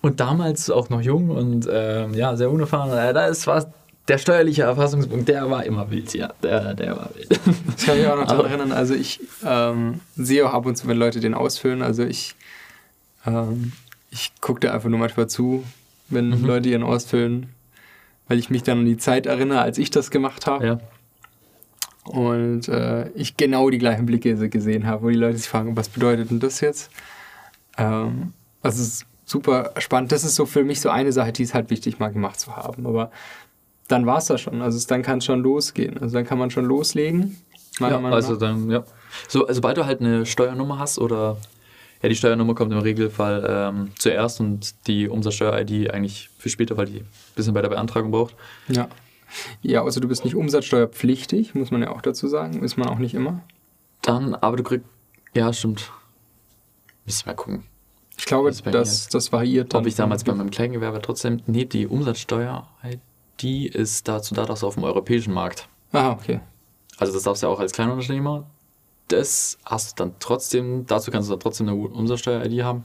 Und 0.00 0.20
damals 0.20 0.70
auch 0.70 0.90
noch 0.90 1.00
jung 1.00 1.30
und 1.30 1.68
ähm, 1.70 2.14
ja, 2.14 2.36
sehr 2.36 2.50
unerfahren. 2.50 2.90
Äh, 2.96 3.12
das 3.14 3.46
war 3.46 3.72
der 4.08 4.18
steuerliche 4.18 4.62
Erfassungspunkt, 4.62 5.28
der 5.28 5.48
war 5.48 5.64
immer 5.64 5.88
wild, 5.90 6.12
ja. 6.14 6.32
Der, 6.42 6.74
der 6.74 6.96
war 6.96 7.10
wild. 7.14 7.30
das 7.74 7.86
kann 7.86 7.98
ich 7.98 8.06
auch 8.08 8.16
noch 8.16 8.26
daran 8.26 8.46
erinnern. 8.46 8.72
Also 8.72 8.94
ich 8.94 9.20
ähm, 9.44 10.00
sehe 10.16 10.44
auch 10.44 10.52
ab 10.54 10.66
und 10.66 10.76
zu, 10.76 10.88
wenn 10.88 10.96
Leute 10.96 11.20
den 11.20 11.34
ausfüllen. 11.34 11.82
Also 11.82 12.02
ich, 12.02 12.34
ähm, 13.24 13.72
ich 14.10 14.32
gucke 14.40 14.58
da 14.58 14.72
einfach 14.74 14.88
nur 14.88 14.98
manchmal 14.98 15.28
zu, 15.28 15.62
wenn 16.08 16.30
Mhm. 16.30 16.44
Leute 16.44 16.68
ihren 16.68 16.82
ausfüllen, 16.82 17.50
weil 18.26 18.40
ich 18.40 18.50
mich 18.50 18.64
dann 18.64 18.80
an 18.80 18.86
die 18.86 18.96
Zeit 18.96 19.26
erinnere, 19.26 19.60
als 19.60 19.78
ich 19.78 19.90
das 19.90 20.10
gemacht 20.10 20.46
habe. 20.46 20.66
ja. 20.66 20.78
Und 22.12 22.68
äh, 22.68 23.08
ich 23.14 23.38
genau 23.38 23.70
die 23.70 23.78
gleichen 23.78 24.04
Blicke 24.04 24.36
gesehen 24.50 24.86
habe, 24.86 25.02
wo 25.02 25.08
die 25.08 25.16
Leute 25.16 25.38
sich 25.38 25.48
fragen, 25.48 25.76
was 25.76 25.88
bedeutet 25.88 26.30
denn 26.30 26.40
das 26.40 26.60
jetzt? 26.60 26.90
Ähm, 27.78 28.34
also 28.60 28.82
es 28.82 28.88
ist 28.88 29.06
super 29.24 29.72
spannend. 29.78 30.12
Das 30.12 30.22
ist 30.22 30.34
so 30.34 30.44
für 30.44 30.62
mich 30.62 30.82
so 30.82 30.90
eine 30.90 31.10
Sache, 31.10 31.32
die 31.32 31.42
ist 31.42 31.54
halt 31.54 31.70
wichtig, 31.70 31.98
mal 31.98 32.12
gemacht 32.12 32.38
zu 32.38 32.54
haben. 32.54 32.86
Aber 32.86 33.10
dann 33.88 34.04
war 34.04 34.18
es 34.18 34.26
das 34.26 34.42
schon. 34.42 34.60
Also 34.60 34.76
es, 34.76 34.86
dann 34.86 35.00
kann 35.00 35.18
es 35.18 35.24
schon 35.24 35.40
losgehen. 35.40 35.96
Also 35.96 36.14
dann 36.14 36.26
kann 36.26 36.36
man 36.38 36.50
schon 36.50 36.66
loslegen. 36.66 37.38
Ja, 37.80 37.98
also 37.98 38.36
dann, 38.36 38.70
ja. 38.70 38.84
So, 39.28 39.46
sobald 39.48 39.78
du 39.78 39.86
halt 39.86 40.02
eine 40.02 40.26
Steuernummer 40.26 40.78
hast 40.78 40.98
oder 40.98 41.38
ja, 42.02 42.10
die 42.10 42.14
Steuernummer 42.14 42.54
kommt 42.54 42.72
im 42.72 42.78
Regelfall 42.78 43.46
ähm, 43.48 43.90
zuerst 43.98 44.38
und 44.40 44.74
die 44.86 45.08
Umsatzsteuer-ID 45.08 45.90
eigentlich 45.90 46.28
für 46.36 46.50
später, 46.50 46.76
weil 46.76 46.86
die 46.86 46.98
ein 46.98 47.08
bisschen 47.36 47.54
bei 47.54 47.62
der 47.62 47.70
Beantragung 47.70 48.10
braucht. 48.10 48.34
ja. 48.68 48.86
Ja, 49.62 49.82
also 49.84 50.00
du 50.00 50.08
bist 50.08 50.24
nicht 50.24 50.34
umsatzsteuerpflichtig, 50.34 51.54
muss 51.54 51.70
man 51.70 51.82
ja 51.82 51.90
auch 51.90 52.02
dazu 52.02 52.28
sagen. 52.28 52.62
Ist 52.62 52.76
man 52.76 52.88
auch 52.88 52.98
nicht 52.98 53.14
immer. 53.14 53.40
Dann, 54.02 54.34
aber 54.34 54.56
du 54.56 54.62
kriegst, 54.62 54.86
ja, 55.34 55.52
stimmt. 55.52 55.92
Müssen 57.06 57.26
wir 57.26 57.32
mal 57.32 57.36
gucken. 57.36 57.64
Ich 58.16 58.26
glaube, 58.26 58.50
Das 58.50 58.62
das, 58.62 59.08
das 59.08 59.32
variiert 59.32 59.74
dann. 59.74 59.82
Ob 59.82 59.86
ich 59.86 59.94
damals 59.94 60.24
bei 60.24 60.34
meinem 60.34 60.50
Kleingewerbe 60.50 61.00
trotzdem, 61.00 61.42
nee, 61.46 61.64
die 61.64 61.86
Umsatzsteuer-ID 61.86 63.74
ist 63.74 64.06
dazu 64.06 64.34
da, 64.34 64.44
dass 64.44 64.60
du 64.60 64.66
auf 64.66 64.74
dem 64.74 64.84
europäischen 64.84 65.32
Markt. 65.32 65.68
Ah, 65.92 66.10
okay. 66.10 66.40
Also 66.98 67.12
das 67.14 67.22
darfst 67.22 67.42
du 67.42 67.46
ja 67.46 67.52
auch 67.52 67.60
als 67.60 67.72
Kleinunternehmer. 67.72 68.46
Das 69.08 69.58
hast 69.64 69.98
du 69.98 70.04
dann 70.04 70.14
trotzdem, 70.20 70.86
dazu 70.86 71.10
kannst 71.10 71.28
du 71.28 71.32
dann 71.32 71.40
trotzdem 71.40 71.68
eine 71.68 71.76
Umsatzsteuer-ID 71.76 72.62
haben. 72.62 72.84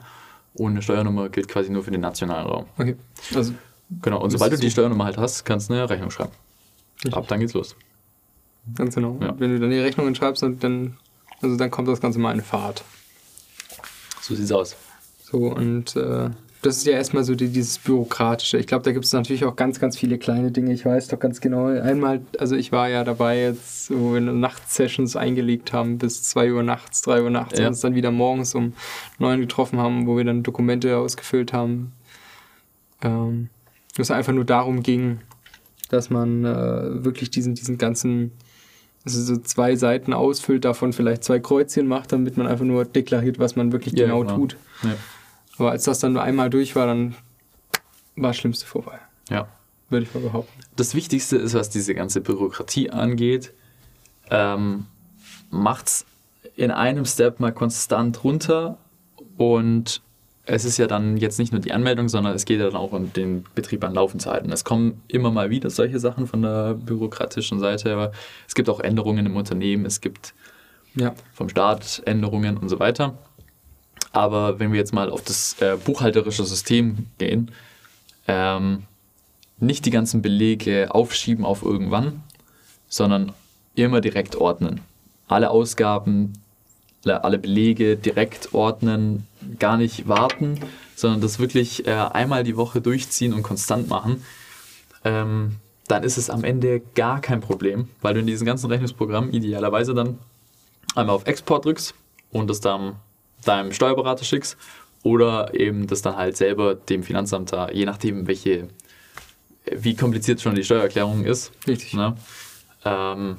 Und 0.54 0.72
eine 0.72 0.82
Steuernummer 0.82 1.30
gilt 1.30 1.48
quasi 1.48 1.70
nur 1.70 1.84
für 1.84 1.92
den 1.92 2.02
nationalen 2.02 2.48
Raum. 2.48 2.66
okay. 2.78 2.96
Also 3.36 3.54
Genau, 4.02 4.22
und 4.22 4.30
sobald 4.32 4.52
du 4.54 4.58
die. 4.58 4.70
Steuernummer 4.70 5.06
halt 5.06 5.18
hast, 5.18 5.46
kannst 5.46 5.70
du 5.70 5.74
eine 5.74 5.90
Rechnung 5.90 6.12
schreiben. 6.12 6.32
Richtig. 6.98 7.14
Ab 7.16 7.28
dann 7.28 7.40
geht's 7.40 7.54
los. 7.54 7.76
Ganz 8.76 8.96
genau. 8.96 9.18
Ja. 9.22 9.34
Wenn 9.40 9.52
du 9.52 9.60
dann 9.60 9.70
die 9.70 9.80
Rechnungen 9.80 10.14
schreibst, 10.16 10.44
dann, 10.44 10.98
also 11.42 11.56
dann 11.56 11.72
kommt 11.72 11.88
das 11.88 12.02
Ganze 12.02 12.20
mal 12.20 12.34
in 12.34 12.42
Fahrt. 12.42 12.84
So 14.22 14.36
sieht's 14.36 14.52
aus. 14.52 14.76
So, 15.24 15.38
und 15.38 15.96
äh, 15.96 16.30
das 16.62 16.78
ist 16.78 16.86
ja 16.86 16.94
erstmal 16.94 17.24
so 17.24 17.36
die, 17.36 17.50
dieses 17.50 17.78
Bürokratische. 17.78 18.58
Ich 18.58 18.68
glaube, 18.68 18.84
da 18.84 18.92
gibt 18.92 19.06
es 19.06 19.14
natürlich 19.14 19.46
auch 19.46 19.56
ganz, 19.56 19.80
ganz 19.80 19.98
viele 19.98 20.18
kleine 20.18 20.52
Dinge. 20.52 20.74
Ich 20.74 20.86
weiß 20.86 21.08
doch 21.08 21.20
ganz 21.20 21.40
genau. 21.40 21.68
Einmal, 21.68 22.22
also 22.40 22.56
ich 22.56 22.72
war 22.72 22.90
ja 22.90 23.04
dabei 23.04 23.40
jetzt, 23.42 23.92
wo 23.92 24.14
wir 24.14 24.22
Nachtsessions 24.22 25.16
eingelegt 25.16 25.72
haben, 25.72 25.98
bis 25.98 26.24
2 26.24 26.52
Uhr 26.54 26.64
nachts, 26.64 27.04
3 27.04 27.22
Uhr 27.24 27.30
nachts 27.30 27.58
Ja. 27.58 27.66
und 27.66 27.70
uns 27.70 27.82
dann 27.82 27.96
wieder 27.96 28.12
morgens 28.12 28.56
um 28.56 28.74
9 29.20 29.40
getroffen 29.40 29.80
haben, 29.80 30.08
wo 30.08 30.18
wir 30.18 30.26
dann 30.26 30.44
Dokumente 30.44 30.98
ausgefüllt 30.98 31.54
haben. 31.54 31.94
Ähm, 33.02 33.50
es 34.02 34.12
einfach 34.12 34.34
nur 34.34 34.46
darum 34.46 34.84
ging, 34.84 35.20
dass 35.90 36.10
man 36.10 36.46
äh, 36.46 37.04
wirklich 37.04 37.30
diesen, 37.32 37.56
diesen 37.56 37.78
ganzen, 37.78 38.32
also 39.06 39.22
so 39.22 39.38
zwei 39.38 39.76
Seiten 39.76 40.14
ausfüllt, 40.14 40.66
davon 40.66 40.94
vielleicht 40.94 41.24
zwei 41.24 41.40
Kreuzchen 41.40 41.88
macht, 41.88 42.12
damit 42.12 42.38
man 42.38 42.48
einfach 42.48 42.66
nur 42.66 42.86
deklariert, 42.86 43.40
was 43.40 43.56
man 43.56 43.72
wirklich 43.72 43.94
Ja, 43.96 44.06
genau 44.06 44.22
genau. 44.22 44.36
tut. 44.36 44.58
Ja. 44.84 44.96
Aber 45.58 45.72
als 45.72 45.86
das 45.86 46.00
dann 46.00 46.14
nur 46.14 46.22
einmal 46.22 46.50
durch 46.50 46.76
war, 46.76 46.86
dann 46.88 47.16
war 48.16 48.32
das 48.32 48.38
Schlimmste 48.38 48.66
vorbei, 48.66 49.00
ja. 49.30 49.48
würde 49.90 50.06
ich 50.06 50.14
mal 50.14 50.22
behaupten. 50.22 50.60
Das 50.76 50.94
Wichtigste 50.94 51.38
ist, 51.38 51.54
was 51.54 51.70
diese 51.70 51.96
ganze 51.96 52.22
Bürokratie 52.22 52.90
angeht, 52.90 53.54
ähm, 54.30 54.86
macht's 55.50 56.06
in 56.56 56.72
einem 56.72 57.06
Step 57.06 57.40
mal 57.40 57.52
konstant 57.52 58.24
runter 58.24 58.78
und 59.38 60.02
es 60.48 60.64
ist 60.64 60.78
ja 60.78 60.88
dann 60.88 61.18
jetzt 61.18 61.40
nicht 61.40 61.52
nur 61.52 61.62
die 61.62 61.74
Anmeldung, 61.74 62.08
sondern 62.08 62.34
es 62.34 62.46
geht 62.46 62.60
ja 62.60 62.66
dann 62.66 62.76
auch 62.76 62.94
um 62.94 63.12
den 63.12 63.46
Betrieb 63.54 63.84
an 63.84 63.94
Laufen 63.94 64.20
zu 64.20 64.32
halten. 64.32 64.52
Es 64.52 64.64
kommen 64.64 65.02
immer 65.08 65.30
mal 65.30 65.50
wieder 65.50 65.70
solche 65.70 66.00
Sachen 66.00 66.26
von 66.26 66.42
der 66.42 66.74
bürokratischen 66.74 67.60
Seite, 67.60 67.94
aber 67.94 68.12
es 68.48 68.56
gibt 68.56 68.70
auch 68.70 68.80
Änderungen 68.80 69.26
im 69.26 69.36
Unternehmen, 69.36 69.86
es 69.86 70.00
gibt 70.00 70.34
ja. 70.96 71.14
vom 71.34 71.50
Staat 71.50 72.02
Änderungen 72.06 72.58
und 72.58 72.70
so 72.70 72.80
weiter. 72.80 73.18
Aber 74.14 74.60
wenn 74.60 74.72
wir 74.72 74.80
jetzt 74.80 74.94
mal 74.94 75.10
auf 75.10 75.22
das 75.22 75.62
äh, 75.62 75.78
buchhalterische 75.84 76.46
System 76.46 77.08
gehen, 77.18 77.52
ähm, 78.28 78.84
nicht 79.60 79.86
die 79.86 79.92
ganzen 79.92 80.22
Belege 80.22 80.88
aufschieben 80.92 81.44
auf 81.44 81.62
irgendwann, 81.62 82.24
sondern 82.88 83.34
immer 83.76 84.00
direkt 84.00 84.38
ordnen. 84.38 84.82
Alle 85.28 85.50
Ausgaben, 85.50 86.34
alle 87.06 87.38
Belege 87.38 87.98
direkt 87.98 88.54
ordnen, 88.54 89.27
gar 89.60 89.78
nicht 89.78 90.08
warten, 90.08 90.60
sondern 90.96 91.22
das 91.22 91.40
wirklich 91.40 91.88
äh, 91.88 91.92
einmal 91.92 92.44
die 92.44 92.58
Woche 92.58 92.82
durchziehen 92.82 93.34
und 93.34 93.44
konstant 93.44 93.88
machen. 93.88 94.24
Ähm, 95.04 95.58
dann 95.88 96.04
ist 96.04 96.18
es 96.18 96.30
am 96.30 96.44
Ende 96.44 96.82
gar 96.96 97.22
kein 97.22 97.40
Problem, 97.40 97.88
weil 98.02 98.14
du 98.14 98.20
in 98.20 98.28
diesem 98.28 98.46
ganzen 98.46 98.70
Rechnungsprogramm 98.70 99.32
idealerweise 99.32 99.94
dann 99.94 100.20
einmal 100.96 101.16
auf 101.16 101.26
Export 101.26 101.66
drückst 101.66 101.94
und 102.32 102.50
das 102.50 102.60
dann 102.60 102.96
deinem 103.46 103.72
Steuerberater 103.72 104.26
schickst 104.26 104.58
oder 105.04 105.54
eben 105.54 105.88
das 105.88 106.02
dann 106.02 106.18
halt 106.18 106.36
selber 106.36 106.76
dem 106.76 107.04
Finanzamt 107.04 107.54
da, 107.54 107.70
je 107.70 107.86
nachdem 107.86 108.28
welche, 108.28 108.68
wie 109.72 109.96
kompliziert 109.96 110.42
schon 110.42 110.56
die 110.56 110.64
Steuererklärung 110.64 111.24
ist. 111.24 111.52
Richtig. 111.68 111.94
Ne? 111.94 112.18
Ähm, 112.84 113.38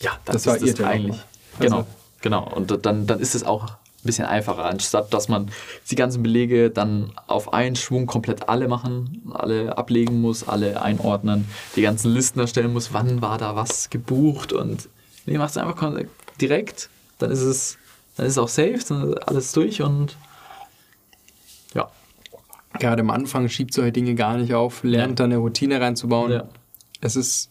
ja, 0.00 0.18
das, 0.24 0.42
das 0.42 0.62
ist 0.62 0.80
das 0.80 0.86
eigentlich. 0.86 1.20
Genau, 1.60 1.78
also. 1.78 1.88
genau. 2.20 2.52
Und 2.52 2.84
dann, 2.84 3.06
dann 3.06 3.20
ist 3.20 3.34
es 3.34 3.44
auch 3.44 3.76
ein 4.04 4.06
bisschen 4.06 4.26
einfacher, 4.26 4.64
anstatt 4.64 5.12
dass 5.14 5.28
man 5.28 5.50
die 5.90 5.94
ganzen 5.94 6.22
Belege 6.22 6.70
dann 6.70 7.12
auf 7.26 7.52
einen 7.52 7.76
Schwung 7.76 8.06
komplett 8.06 8.48
alle 8.48 8.68
machen, 8.68 9.22
alle 9.32 9.76
ablegen 9.78 10.20
muss, 10.20 10.46
alle 10.46 10.82
einordnen, 10.82 11.46
die 11.76 11.82
ganzen 11.82 12.12
Listen 12.12 12.40
erstellen 12.40 12.72
muss, 12.72 12.92
wann 12.92 13.22
war 13.22 13.38
da 13.38 13.56
was 13.56 13.90
gebucht 13.90 14.52
und 14.52 14.88
nee, 15.26 15.38
macht 15.38 15.50
es 15.50 15.56
einfach 15.56 15.92
direkt, 16.40 16.90
dann 17.18 17.30
ist 17.30 17.42
es, 17.42 17.78
dann 18.16 18.26
ist 18.26 18.32
es 18.32 18.38
auch 18.38 18.48
safe, 18.48 18.78
dann 18.88 19.12
ist 19.12 19.28
alles 19.28 19.52
durch 19.52 19.82
und 19.82 20.16
ja. 21.74 21.90
Gerade 22.78 23.02
am 23.02 23.10
Anfang 23.10 23.48
schiebt 23.48 23.72
solche 23.72 23.92
Dinge 23.92 24.14
gar 24.14 24.36
nicht 24.36 24.54
auf, 24.54 24.82
lernt 24.82 25.12
ja. 25.12 25.14
da 25.14 25.24
eine 25.24 25.38
Routine 25.38 25.80
reinzubauen. 25.80 26.32
Ja. 26.32 26.48
Es 27.00 27.16
ist 27.16 27.50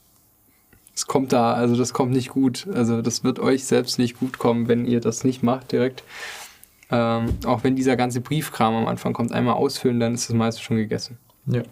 es 0.95 1.07
kommt 1.07 1.33
da, 1.33 1.53
also 1.53 1.75
das 1.75 1.93
kommt 1.93 2.11
nicht 2.11 2.29
gut. 2.29 2.67
Also 2.73 3.01
das 3.01 3.23
wird 3.23 3.39
euch 3.39 3.65
selbst 3.65 3.97
nicht 3.97 4.19
gut 4.19 4.37
kommen, 4.37 4.67
wenn 4.67 4.85
ihr 4.85 4.99
das 4.99 5.23
nicht 5.23 5.43
macht 5.43 5.71
direkt. 5.71 6.03
Ähm, 6.91 7.37
auch 7.45 7.63
wenn 7.63 7.75
dieser 7.75 7.95
ganze 7.95 8.21
Briefkram 8.21 8.75
am 8.75 8.87
Anfang 8.87 9.13
kommt, 9.13 9.31
einmal 9.31 9.55
ausfüllen, 9.55 9.99
dann 9.99 10.13
ist 10.13 10.29
das 10.29 10.35
meiste 10.35 10.61
schon 10.61 10.77
gegessen. 10.77 11.17
Ja. 11.45 11.63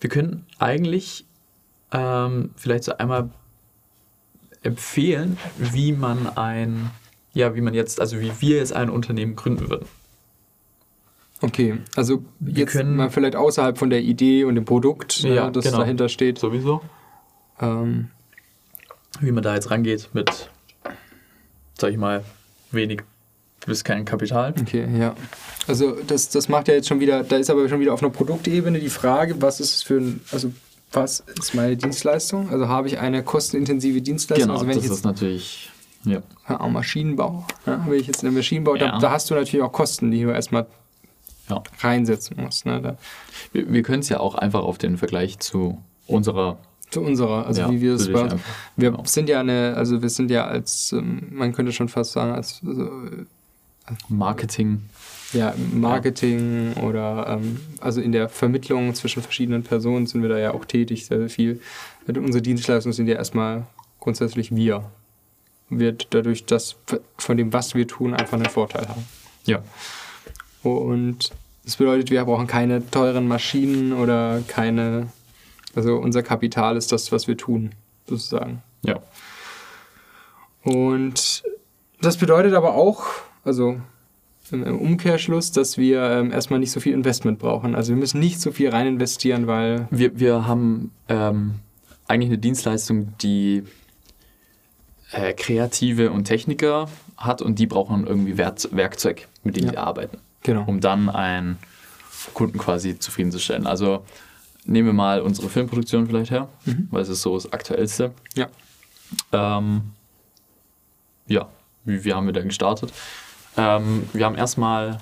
Wir 0.00 0.10
können 0.10 0.46
eigentlich 0.58 1.26
ähm, 1.92 2.50
vielleicht 2.56 2.84
so 2.84 2.96
einmal 2.98 3.30
empfehlen, 4.62 5.38
wie 5.58 5.92
man 5.92 6.36
ein, 6.36 6.90
ja, 7.32 7.54
wie 7.54 7.60
man 7.60 7.74
jetzt, 7.74 8.00
also 8.00 8.20
wie 8.20 8.32
wir 8.40 8.56
jetzt 8.56 8.72
ein 8.72 8.90
Unternehmen 8.90 9.36
gründen 9.36 9.70
würden. 9.70 9.86
Okay, 11.40 11.78
also 11.94 12.24
wir 12.40 12.54
jetzt 12.54 12.72
können 12.72 12.96
mal 12.96 13.10
vielleicht 13.10 13.36
außerhalb 13.36 13.76
von 13.76 13.90
der 13.90 14.00
Idee 14.00 14.44
und 14.44 14.54
dem 14.54 14.64
Produkt, 14.64 15.20
ja, 15.20 15.50
das 15.50 15.64
genau. 15.64 15.78
dahinter 15.78 16.08
steht. 16.08 16.38
Sowieso. 16.38 16.80
Ähm, 17.60 18.10
wie 19.20 19.30
man 19.30 19.42
da 19.42 19.54
jetzt 19.54 19.70
rangeht 19.70 20.08
mit, 20.12 20.50
sag 21.78 21.90
ich 21.90 21.98
mal, 21.98 22.24
wenig 22.70 23.02
bis 23.66 23.84
kein 23.84 24.04
Kapital. 24.04 24.54
Okay, 24.60 24.86
ja. 24.98 25.14
Also 25.66 25.96
das, 26.06 26.28
das 26.28 26.48
macht 26.48 26.68
ja 26.68 26.74
jetzt 26.74 26.88
schon 26.88 27.00
wieder, 27.00 27.24
da 27.24 27.36
ist 27.36 27.50
aber 27.50 27.68
schon 27.68 27.80
wieder 27.80 27.94
auf 27.94 28.02
einer 28.02 28.10
Produktebene 28.10 28.78
die 28.78 28.88
Frage, 28.88 29.40
was 29.40 29.60
ist 29.60 29.74
es 29.74 29.82
für 29.82 29.98
ein, 29.98 30.20
also 30.30 30.52
was 30.92 31.20
ist 31.40 31.54
meine 31.54 31.76
Dienstleistung? 31.76 32.50
Also 32.50 32.68
habe 32.68 32.88
ich 32.88 32.98
eine 32.98 33.22
kostenintensive 33.22 34.00
Dienstleistung? 34.00 34.48
Genau, 34.48 34.54
also 34.54 34.66
wenn 34.66 34.76
das 34.76 34.84
ich 34.84 34.90
jetzt, 34.90 34.98
ist 34.98 35.04
natürlich, 35.04 35.70
ja. 36.04 36.22
ja 36.48 36.68
Maschinenbau. 36.68 37.46
Ja, 37.66 37.84
wenn 37.88 37.98
ich 37.98 38.06
jetzt 38.06 38.22
in 38.22 38.28
den 38.28 38.36
Maschinenbau, 38.36 38.76
ja. 38.76 38.92
da, 38.92 38.98
da, 38.98 39.10
hast 39.10 39.30
du 39.30 39.34
natürlich 39.34 39.62
auch 39.62 39.72
Kosten, 39.72 40.10
die 40.10 40.22
du 40.22 40.30
erstmal 40.30 40.66
ja. 41.48 41.62
reinsetzen 41.80 42.36
musst. 42.40 42.66
Ne? 42.66 42.80
Da. 42.80 42.96
Wir, 43.52 43.72
wir 43.72 43.82
können 43.82 44.00
es 44.00 44.08
ja 44.08 44.20
auch 44.20 44.34
einfach 44.34 44.62
auf 44.62 44.78
den 44.78 44.96
Vergleich 44.98 45.38
zu 45.38 45.78
unserer 46.06 46.58
zu 46.90 47.00
unserer, 47.00 47.46
also 47.46 47.62
ja, 47.62 47.70
wie 47.70 47.80
wir 47.80 47.94
es 47.94 48.12
bei 48.12 48.20
uns. 48.20 48.34
Wir 48.76 48.92
genau. 48.92 49.04
sind 49.04 49.28
ja 49.28 49.40
eine, 49.40 49.74
also 49.76 50.00
wir 50.00 50.10
sind 50.10 50.30
ja 50.30 50.44
als, 50.44 50.92
ähm, 50.92 51.26
man 51.32 51.52
könnte 51.52 51.72
schon 51.72 51.88
fast 51.88 52.12
sagen, 52.12 52.32
als 52.32 52.60
also, 52.64 52.88
Marketing. 54.08 54.88
Ja, 55.32 55.54
Marketing 55.72 56.74
ja. 56.76 56.82
oder 56.82 57.26
ähm, 57.28 57.60
also 57.80 58.00
in 58.00 58.12
der 58.12 58.28
Vermittlung 58.28 58.94
zwischen 58.94 59.22
verschiedenen 59.22 59.62
Personen 59.62 60.06
sind 60.06 60.22
wir 60.22 60.28
da 60.28 60.38
ja 60.38 60.52
auch 60.52 60.64
tätig, 60.64 61.06
sehr, 61.06 61.28
viel. 61.28 61.60
Unsere 62.06 62.42
Dienstleistungen 62.42 62.92
sind 62.92 63.08
ja 63.08 63.16
erstmal 63.16 63.66
grundsätzlich 64.00 64.54
wir. 64.54 64.90
Wird 65.70 66.08
dadurch, 66.10 66.44
dass 66.44 66.76
von 67.18 67.36
dem, 67.36 67.52
was 67.52 67.74
wir 67.74 67.88
tun, 67.88 68.14
einfach 68.14 68.34
einen 68.34 68.50
Vorteil 68.50 68.86
haben. 68.88 69.04
Ja. 69.44 69.62
Und 70.62 71.32
das 71.64 71.76
bedeutet, 71.76 72.10
wir 72.10 72.24
brauchen 72.24 72.46
keine 72.46 72.88
teuren 72.90 73.26
Maschinen 73.26 73.92
oder 73.92 74.42
keine 74.46 75.08
also 75.74 75.96
unser 75.96 76.22
Kapital 76.22 76.76
ist 76.76 76.92
das, 76.92 77.10
was 77.12 77.26
wir 77.26 77.36
tun, 77.36 77.72
sozusagen. 78.06 78.62
Ja. 78.82 79.00
Und 80.62 81.42
das 82.00 82.16
bedeutet 82.16 82.54
aber 82.54 82.74
auch, 82.74 83.06
also 83.44 83.80
im 84.50 84.78
Umkehrschluss, 84.78 85.52
dass 85.52 85.78
wir 85.78 86.02
ähm, 86.02 86.30
erstmal 86.30 86.60
nicht 86.60 86.70
so 86.70 86.80
viel 86.80 86.92
Investment 86.92 87.38
brauchen. 87.38 87.74
Also 87.74 87.92
wir 87.92 87.96
müssen 87.96 88.20
nicht 88.20 88.40
so 88.40 88.52
viel 88.52 88.68
rein 88.70 88.86
investieren, 88.86 89.46
weil. 89.46 89.88
Wir, 89.90 90.18
wir 90.18 90.46
haben 90.46 90.90
ähm, 91.08 91.54
eigentlich 92.06 92.28
eine 92.28 92.38
Dienstleistung, 92.38 93.16
die 93.18 93.64
äh, 95.12 95.32
Kreative 95.32 96.10
und 96.10 96.24
Techniker 96.24 96.88
hat 97.16 97.40
und 97.40 97.58
die 97.58 97.66
brauchen 97.66 98.06
irgendwie 98.06 98.36
Werk 98.36 98.58
Werkzeug, 98.72 99.28
mit 99.44 99.56
dem 99.56 99.64
ja. 99.64 99.70
sie 99.70 99.78
arbeiten. 99.78 100.18
Genau. 100.42 100.64
Um 100.66 100.80
dann 100.80 101.08
einen 101.08 101.58
Kunden 102.34 102.58
quasi 102.58 102.98
zufriedenzustellen. 102.98 103.66
Also 103.66 104.04
nehmen 104.66 104.88
wir 104.88 104.92
mal 104.92 105.20
unsere 105.20 105.48
Filmproduktion 105.48 106.06
vielleicht 106.06 106.30
her, 106.30 106.48
mhm. 106.64 106.88
weil 106.90 107.02
es 107.02 107.08
ist 107.08 107.22
so 107.22 107.34
das 107.34 107.52
Aktuellste. 107.52 108.12
Ja. 108.34 108.48
Ähm, 109.32 109.82
ja, 111.26 111.48
wie, 111.84 112.04
wie 112.04 112.12
haben 112.12 112.26
wir 112.26 112.32
denn 112.32 112.48
gestartet? 112.48 112.92
Ähm, 113.56 114.08
wir 114.12 114.24
haben 114.24 114.34
erstmal, 114.34 114.98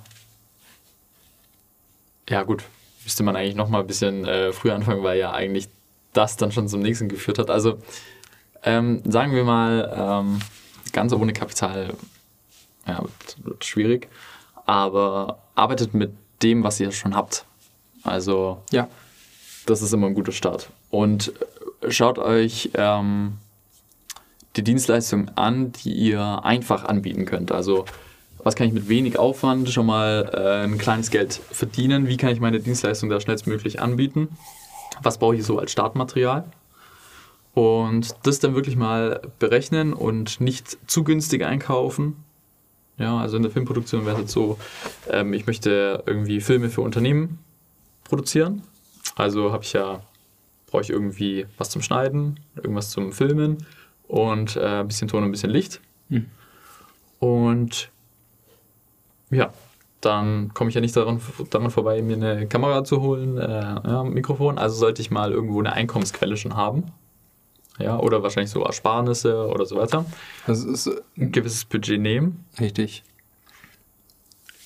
ja 2.28 2.42
gut, 2.42 2.64
müsste 3.04 3.22
man 3.22 3.36
eigentlich 3.36 3.54
nochmal 3.54 3.82
ein 3.82 3.86
bisschen 3.86 4.24
äh, 4.24 4.52
früher 4.52 4.74
anfangen, 4.74 5.02
weil 5.02 5.18
ja 5.18 5.32
eigentlich 5.32 5.68
das 6.12 6.36
dann 6.36 6.52
schon 6.52 6.68
zum 6.68 6.80
nächsten 6.80 7.08
geführt 7.08 7.38
hat. 7.38 7.50
Also 7.50 7.78
ähm, 8.62 9.02
sagen 9.04 9.34
wir 9.34 9.44
mal, 9.44 9.92
ähm, 9.96 10.40
ganz 10.92 11.12
ohne 11.12 11.32
Kapital 11.32 11.94
ja, 12.86 13.00
wird, 13.00 13.44
wird 13.44 13.64
schwierig, 13.64 14.08
aber 14.66 15.38
arbeitet 15.54 15.94
mit 15.94 16.12
dem, 16.42 16.62
was 16.64 16.78
ihr 16.80 16.92
schon 16.92 17.16
habt. 17.16 17.46
Also 18.02 18.62
ja 18.70 18.88
das 19.66 19.82
ist 19.82 19.92
immer 19.92 20.08
ein 20.08 20.14
guter 20.14 20.32
Start. 20.32 20.70
Und 20.90 21.32
schaut 21.88 22.18
euch 22.18 22.70
ähm, 22.74 23.38
die 24.56 24.64
Dienstleistungen 24.64 25.30
an, 25.36 25.72
die 25.72 25.92
ihr 25.92 26.44
einfach 26.44 26.84
anbieten 26.84 27.24
könnt. 27.24 27.52
Also 27.52 27.84
was 28.42 28.56
kann 28.56 28.66
ich 28.66 28.72
mit 28.72 28.88
wenig 28.88 29.18
Aufwand 29.18 29.68
schon 29.70 29.86
mal 29.86 30.30
äh, 30.32 30.64
ein 30.64 30.78
kleines 30.78 31.10
Geld 31.10 31.34
verdienen? 31.34 32.08
Wie 32.08 32.16
kann 32.16 32.30
ich 32.30 32.40
meine 32.40 32.60
Dienstleistung 32.60 33.08
da 33.08 33.20
schnellstmöglich 33.20 33.80
anbieten? 33.80 34.28
Was 35.02 35.18
brauche 35.18 35.36
ich 35.36 35.44
so 35.44 35.58
als 35.58 35.72
Startmaterial? 35.72 36.44
Und 37.54 38.14
das 38.24 38.38
dann 38.38 38.54
wirklich 38.54 38.76
mal 38.76 39.20
berechnen 39.38 39.92
und 39.92 40.40
nicht 40.40 40.78
zu 40.86 41.04
günstig 41.04 41.44
einkaufen. 41.44 42.16
Ja, 42.98 43.18
also 43.18 43.36
in 43.36 43.42
der 43.42 43.52
Filmproduktion 43.52 44.06
wäre 44.06 44.16
es 44.16 44.22
jetzt 44.22 44.32
so, 44.32 44.58
ähm, 45.10 45.32
ich 45.32 45.46
möchte 45.46 46.02
irgendwie 46.06 46.40
Filme 46.40 46.70
für 46.70 46.82
Unternehmen 46.82 47.38
produzieren 48.04 48.62
also 49.16 49.52
habe 49.52 49.64
ich 49.64 49.72
ja, 49.72 50.00
brauche 50.66 50.82
ich 50.82 50.90
irgendwie 50.90 51.46
was 51.58 51.70
zum 51.70 51.82
Schneiden, 51.82 52.40
irgendwas 52.56 52.90
zum 52.90 53.12
Filmen 53.12 53.58
und 54.08 54.56
äh, 54.56 54.80
ein 54.80 54.88
bisschen 54.88 55.08
Ton 55.08 55.22
und 55.22 55.28
ein 55.28 55.32
bisschen 55.32 55.50
Licht. 55.50 55.80
Mhm. 56.08 56.26
Und 57.18 57.90
ja, 59.32 59.52
dann 60.00 60.52
komme 60.54 60.68
ich 60.68 60.74
ja 60.74 60.80
nicht 60.80 60.96
daran, 60.96 61.20
daran 61.50 61.70
vorbei, 61.70 62.02
mir 62.02 62.16
eine 62.16 62.46
Kamera 62.46 62.84
zu 62.84 63.00
holen, 63.00 63.38
äh, 63.38 63.50
ja, 63.50 64.02
ein 64.02 64.12
Mikrofon. 64.12 64.58
Also 64.58 64.76
sollte 64.76 65.02
ich 65.02 65.10
mal 65.10 65.32
irgendwo 65.32 65.58
eine 65.60 65.72
Einkommensquelle 65.72 66.36
schon 66.36 66.56
haben. 66.56 66.84
Ja, 67.78 67.98
oder 67.98 68.22
wahrscheinlich 68.22 68.50
so 68.50 68.62
Ersparnisse 68.62 69.48
oder 69.48 69.64
so 69.64 69.76
weiter. 69.76 70.04
Das 70.46 70.62
ist 70.62 70.90
ein 71.16 71.32
gewisses 71.32 71.64
Budget 71.64 72.00
nehmen. 72.00 72.44
Richtig 72.60 73.02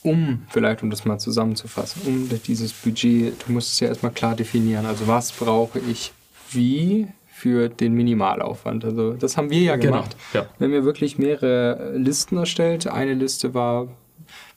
um, 0.06 0.42
vielleicht 0.48 0.82
um 0.82 0.90
das 0.90 1.04
mal 1.04 1.18
zusammenzufassen, 1.18 2.02
um 2.06 2.28
dieses 2.46 2.72
Budget, 2.72 3.34
du 3.46 3.52
musst 3.52 3.72
es 3.72 3.80
ja 3.80 3.88
erstmal 3.88 4.12
klar 4.12 4.36
definieren. 4.36 4.86
Also 4.86 5.06
was 5.06 5.32
brauche 5.32 5.80
ich 5.80 6.12
wie 6.50 7.08
für 7.26 7.68
den 7.68 7.92
Minimalaufwand. 7.92 8.84
Also 8.84 9.12
das 9.12 9.36
haben 9.36 9.50
wir 9.50 9.60
ja 9.60 9.76
genau, 9.76 9.96
gemacht. 9.96 10.16
Ja. 10.32 10.46
Wir 10.58 10.68
haben 10.68 10.74
ja 10.74 10.84
wirklich 10.84 11.18
mehrere 11.18 11.92
Listen 11.94 12.38
erstellt. 12.38 12.86
Eine 12.86 13.12
Liste 13.12 13.52
war 13.52 13.88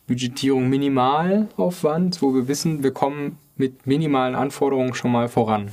Budgetierung 0.09 0.67
Minimalaufwand, 0.69 2.23
wo 2.23 2.33
wir 2.33 2.47
wissen, 2.47 2.81
wir 2.81 2.91
kommen 2.91 3.37
mit 3.57 3.85
minimalen 3.85 4.33
Anforderungen 4.33 4.95
schon 4.95 5.11
mal 5.11 5.29
voran. 5.29 5.69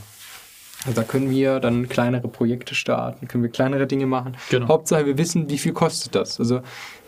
Also 0.84 1.00
da 1.00 1.06
können 1.06 1.30
wir 1.30 1.58
dann 1.58 1.88
kleinere 1.88 2.28
Projekte 2.28 2.74
starten, 2.74 3.28
können 3.28 3.42
wir 3.42 3.50
kleinere 3.50 3.86
Dinge 3.86 4.04
machen. 4.04 4.36
Genau. 4.50 4.68
Hauptsache, 4.68 5.06
wir 5.06 5.16
wissen, 5.16 5.48
wie 5.48 5.56
viel 5.56 5.72
kostet 5.72 6.14
das. 6.14 6.38
Also 6.38 6.60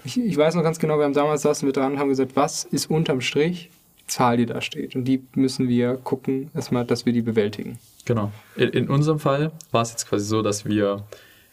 ich, 0.04 0.18
ich 0.18 0.36
weiß 0.38 0.54
noch 0.54 0.62
ganz 0.62 0.78
genau, 0.78 0.96
wir 0.96 1.04
haben 1.04 1.12
damals 1.12 1.42
saßen 1.42 1.68
wir 1.68 1.74
dran 1.74 1.92
und 1.92 1.98
haben 1.98 2.08
gesagt, 2.08 2.34
was 2.34 2.64
ist 2.64 2.90
unterm 2.90 3.20
Strich 3.20 3.68
die 4.00 4.06
Zahl, 4.06 4.38
die 4.38 4.46
da 4.46 4.62
steht. 4.62 4.96
Und 4.96 5.04
die 5.04 5.22
müssen 5.34 5.68
wir 5.68 5.98
gucken, 5.98 6.50
erstmal, 6.54 6.86
dass 6.86 7.04
wir 7.04 7.12
die 7.12 7.20
bewältigen. 7.20 7.78
Genau. 8.06 8.32
In, 8.56 8.70
in 8.70 8.88
unserem 8.88 9.18
Fall 9.18 9.52
war 9.70 9.82
es 9.82 9.90
jetzt 9.90 10.08
quasi 10.08 10.24
so, 10.24 10.40
dass 10.40 10.64
wir, 10.64 11.04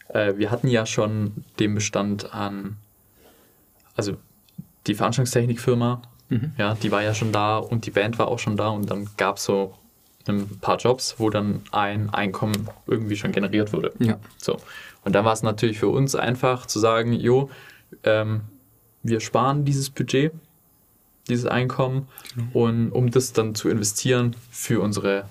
äh, 0.08 0.38
wir 0.38 0.52
hatten 0.52 0.70
ja 0.70 0.86
schon 0.86 1.44
den 1.60 1.76
Bestand 1.76 2.34
an, 2.34 2.78
also 3.98 4.16
die 4.88 4.96
Veranstaltungstechnikfirma, 4.96 6.02
mhm. 6.30 6.54
ja, 6.58 6.76
die 6.76 6.92
war 6.92 7.04
ja 7.04 7.14
schon 7.14 7.32
da 7.32 7.58
und 7.58 7.86
die 7.86 7.92
Band 7.92 8.20
war 8.20 8.28
auch 8.28 8.40
schon 8.40 8.58
da 8.58 8.70
und 8.70 8.90
dann 8.90 9.10
gab 9.18 9.38
es 9.38 9.46
so 9.46 9.74
ein 10.28 10.60
paar 10.60 10.78
Jobs, 10.78 11.16
wo 11.18 11.30
dann 11.30 11.62
ein 11.72 12.10
Einkommen 12.10 12.70
irgendwie 12.88 13.16
schon 13.16 13.32
generiert 13.32 13.74
wurde. 13.74 13.94
Ja. 14.00 14.20
So. 14.38 14.58
Und 15.04 15.14
dann 15.14 15.24
war 15.24 15.34
es 15.34 15.44
natürlich 15.44 15.80
für 15.80 15.90
uns 15.90 16.16
einfach 16.16 16.66
zu 16.66 16.80
sagen, 16.80 17.14
jo, 17.14 17.50
ähm, 18.04 18.42
wir 19.04 19.20
sparen 19.20 19.66
dieses 19.66 19.92
Budget, 19.92 20.34
dieses 21.30 21.46
Einkommen, 21.46 22.08
genau. 22.34 22.48
und 22.54 22.92
um 22.92 23.12
das 23.12 23.34
dann 23.34 23.54
zu 23.54 23.70
investieren 23.70 24.36
für 24.50 24.82
unsere 24.82 25.26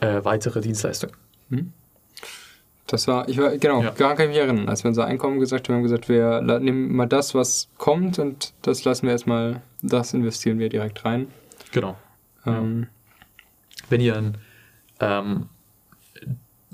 äh, 0.00 0.24
weitere 0.24 0.60
Dienstleistung. 0.60 1.10
Mhm. 1.50 1.72
Das 2.86 3.08
war, 3.08 3.28
ich 3.28 3.38
war, 3.38 3.56
genau, 3.56 3.82
ja. 3.82 3.90
daran 3.92 4.16
kann 4.16 4.26
ich 4.26 4.32
mich 4.36 4.38
erinnern, 4.38 4.68
als 4.68 4.84
wir 4.84 4.88
unser 4.88 5.06
Einkommen 5.06 5.40
gesagt 5.40 5.68
haben, 5.68 5.76
haben 5.76 5.82
wir 5.82 5.88
gesagt, 5.88 6.08
wir 6.08 6.42
nehmen 6.60 6.94
mal 6.94 7.06
das, 7.06 7.34
was 7.34 7.68
kommt 7.78 8.18
und 8.18 8.52
das 8.60 8.84
lassen 8.84 9.06
wir 9.06 9.12
erstmal, 9.12 9.62
das 9.80 10.12
investieren 10.12 10.58
wir 10.58 10.68
direkt 10.68 11.04
rein. 11.04 11.28
Genau. 11.72 11.96
Ähm, 12.44 12.88
wenn 13.88 14.02
ihr 14.02 14.16
ein, 14.16 14.36
ähm, 15.00 15.48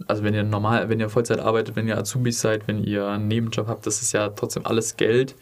also 0.08 0.24
wenn 0.24 0.34
ihr 0.34 0.42
normal, 0.42 0.88
wenn 0.88 0.98
ihr 0.98 1.08
Vollzeit 1.10 1.38
arbeitet, 1.38 1.76
wenn 1.76 1.86
ihr 1.86 1.96
Azubis 1.96 2.40
seid, 2.40 2.66
wenn 2.66 2.82
ihr 2.82 3.06
einen 3.06 3.28
Nebenjob 3.28 3.68
habt, 3.68 3.86
das 3.86 4.02
ist 4.02 4.12
ja 4.12 4.30
trotzdem 4.30 4.66
alles 4.66 4.96
Geld, 4.96 5.36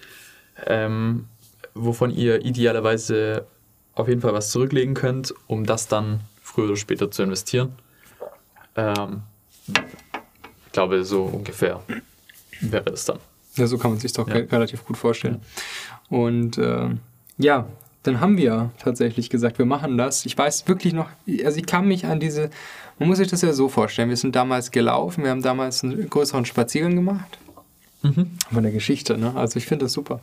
ähm, 0.67 1.29
wovon 1.75 2.11
ihr 2.11 2.45
idealerweise 2.45 3.47
auf 3.95 4.09
jeden 4.09 4.21
Fall 4.21 4.35
was 4.35 4.51
zurücklegen 4.51 4.95
könnt, 4.95 5.35
um 5.47 5.65
das 5.65 5.89
dann 5.89 6.21
früher 6.43 6.67
oder 6.67 6.77
später 6.77 7.11
zu 7.11 7.23
investieren. 7.23 7.73
Ähm, 8.77 9.23
glaube, 10.79 11.05
so 11.05 11.25
ungefähr 11.25 11.81
wäre 12.61 12.85
das 12.85 13.05
dann. 13.05 13.19
Ja, 13.57 13.67
so 13.67 13.79
kann 13.79 13.91
man 13.91 14.01
sich 14.01 14.13
doch 14.13 14.29
ja. 14.29 14.37
relativ 14.37 14.85
gut 14.85 14.97
vorstellen. 14.97 15.41
Ja. 16.11 16.19
Und 16.19 16.57
äh, 16.59 16.91
ja, 17.39 17.67
dann 18.05 18.21
haben 18.21 18.37
wir 18.37 18.71
tatsächlich 18.79 19.29
gesagt, 19.29 19.59
wir 19.59 19.67
machen 19.67 19.99
das. 19.99 20.25
Ich 20.25 20.39
weiß 20.39 20.69
wirklich 20.69 20.93
noch, 20.93 21.09
also 21.45 21.59
ich 21.59 21.67
kann 21.67 21.89
mich 21.89 22.07
an 22.07 22.21
diese, 22.21 22.51
man 23.01 23.09
muss 23.09 23.19
sich 23.19 23.27
das 23.27 23.43
ja 23.43 23.53
so 23.53 23.69
vorstellen, 23.69 24.09
wir 24.09 24.17
sind 24.17 24.37
damals 24.37 24.71
gelaufen, 24.71 25.25
wir 25.25 25.31
haben 25.31 25.43
damals 25.43 25.83
einen 25.83 26.09
größeren 26.09 26.45
Spaziergang 26.45 26.95
gemacht 26.95 27.39
Mhm. 28.03 28.31
Von 28.53 28.63
der 28.63 28.71
Geschichte, 28.71 29.19
ne? 29.19 29.35
Also 29.35 29.57
ich 29.57 29.67
finde 29.67 29.87
das 29.87 29.93
super. 29.93 30.21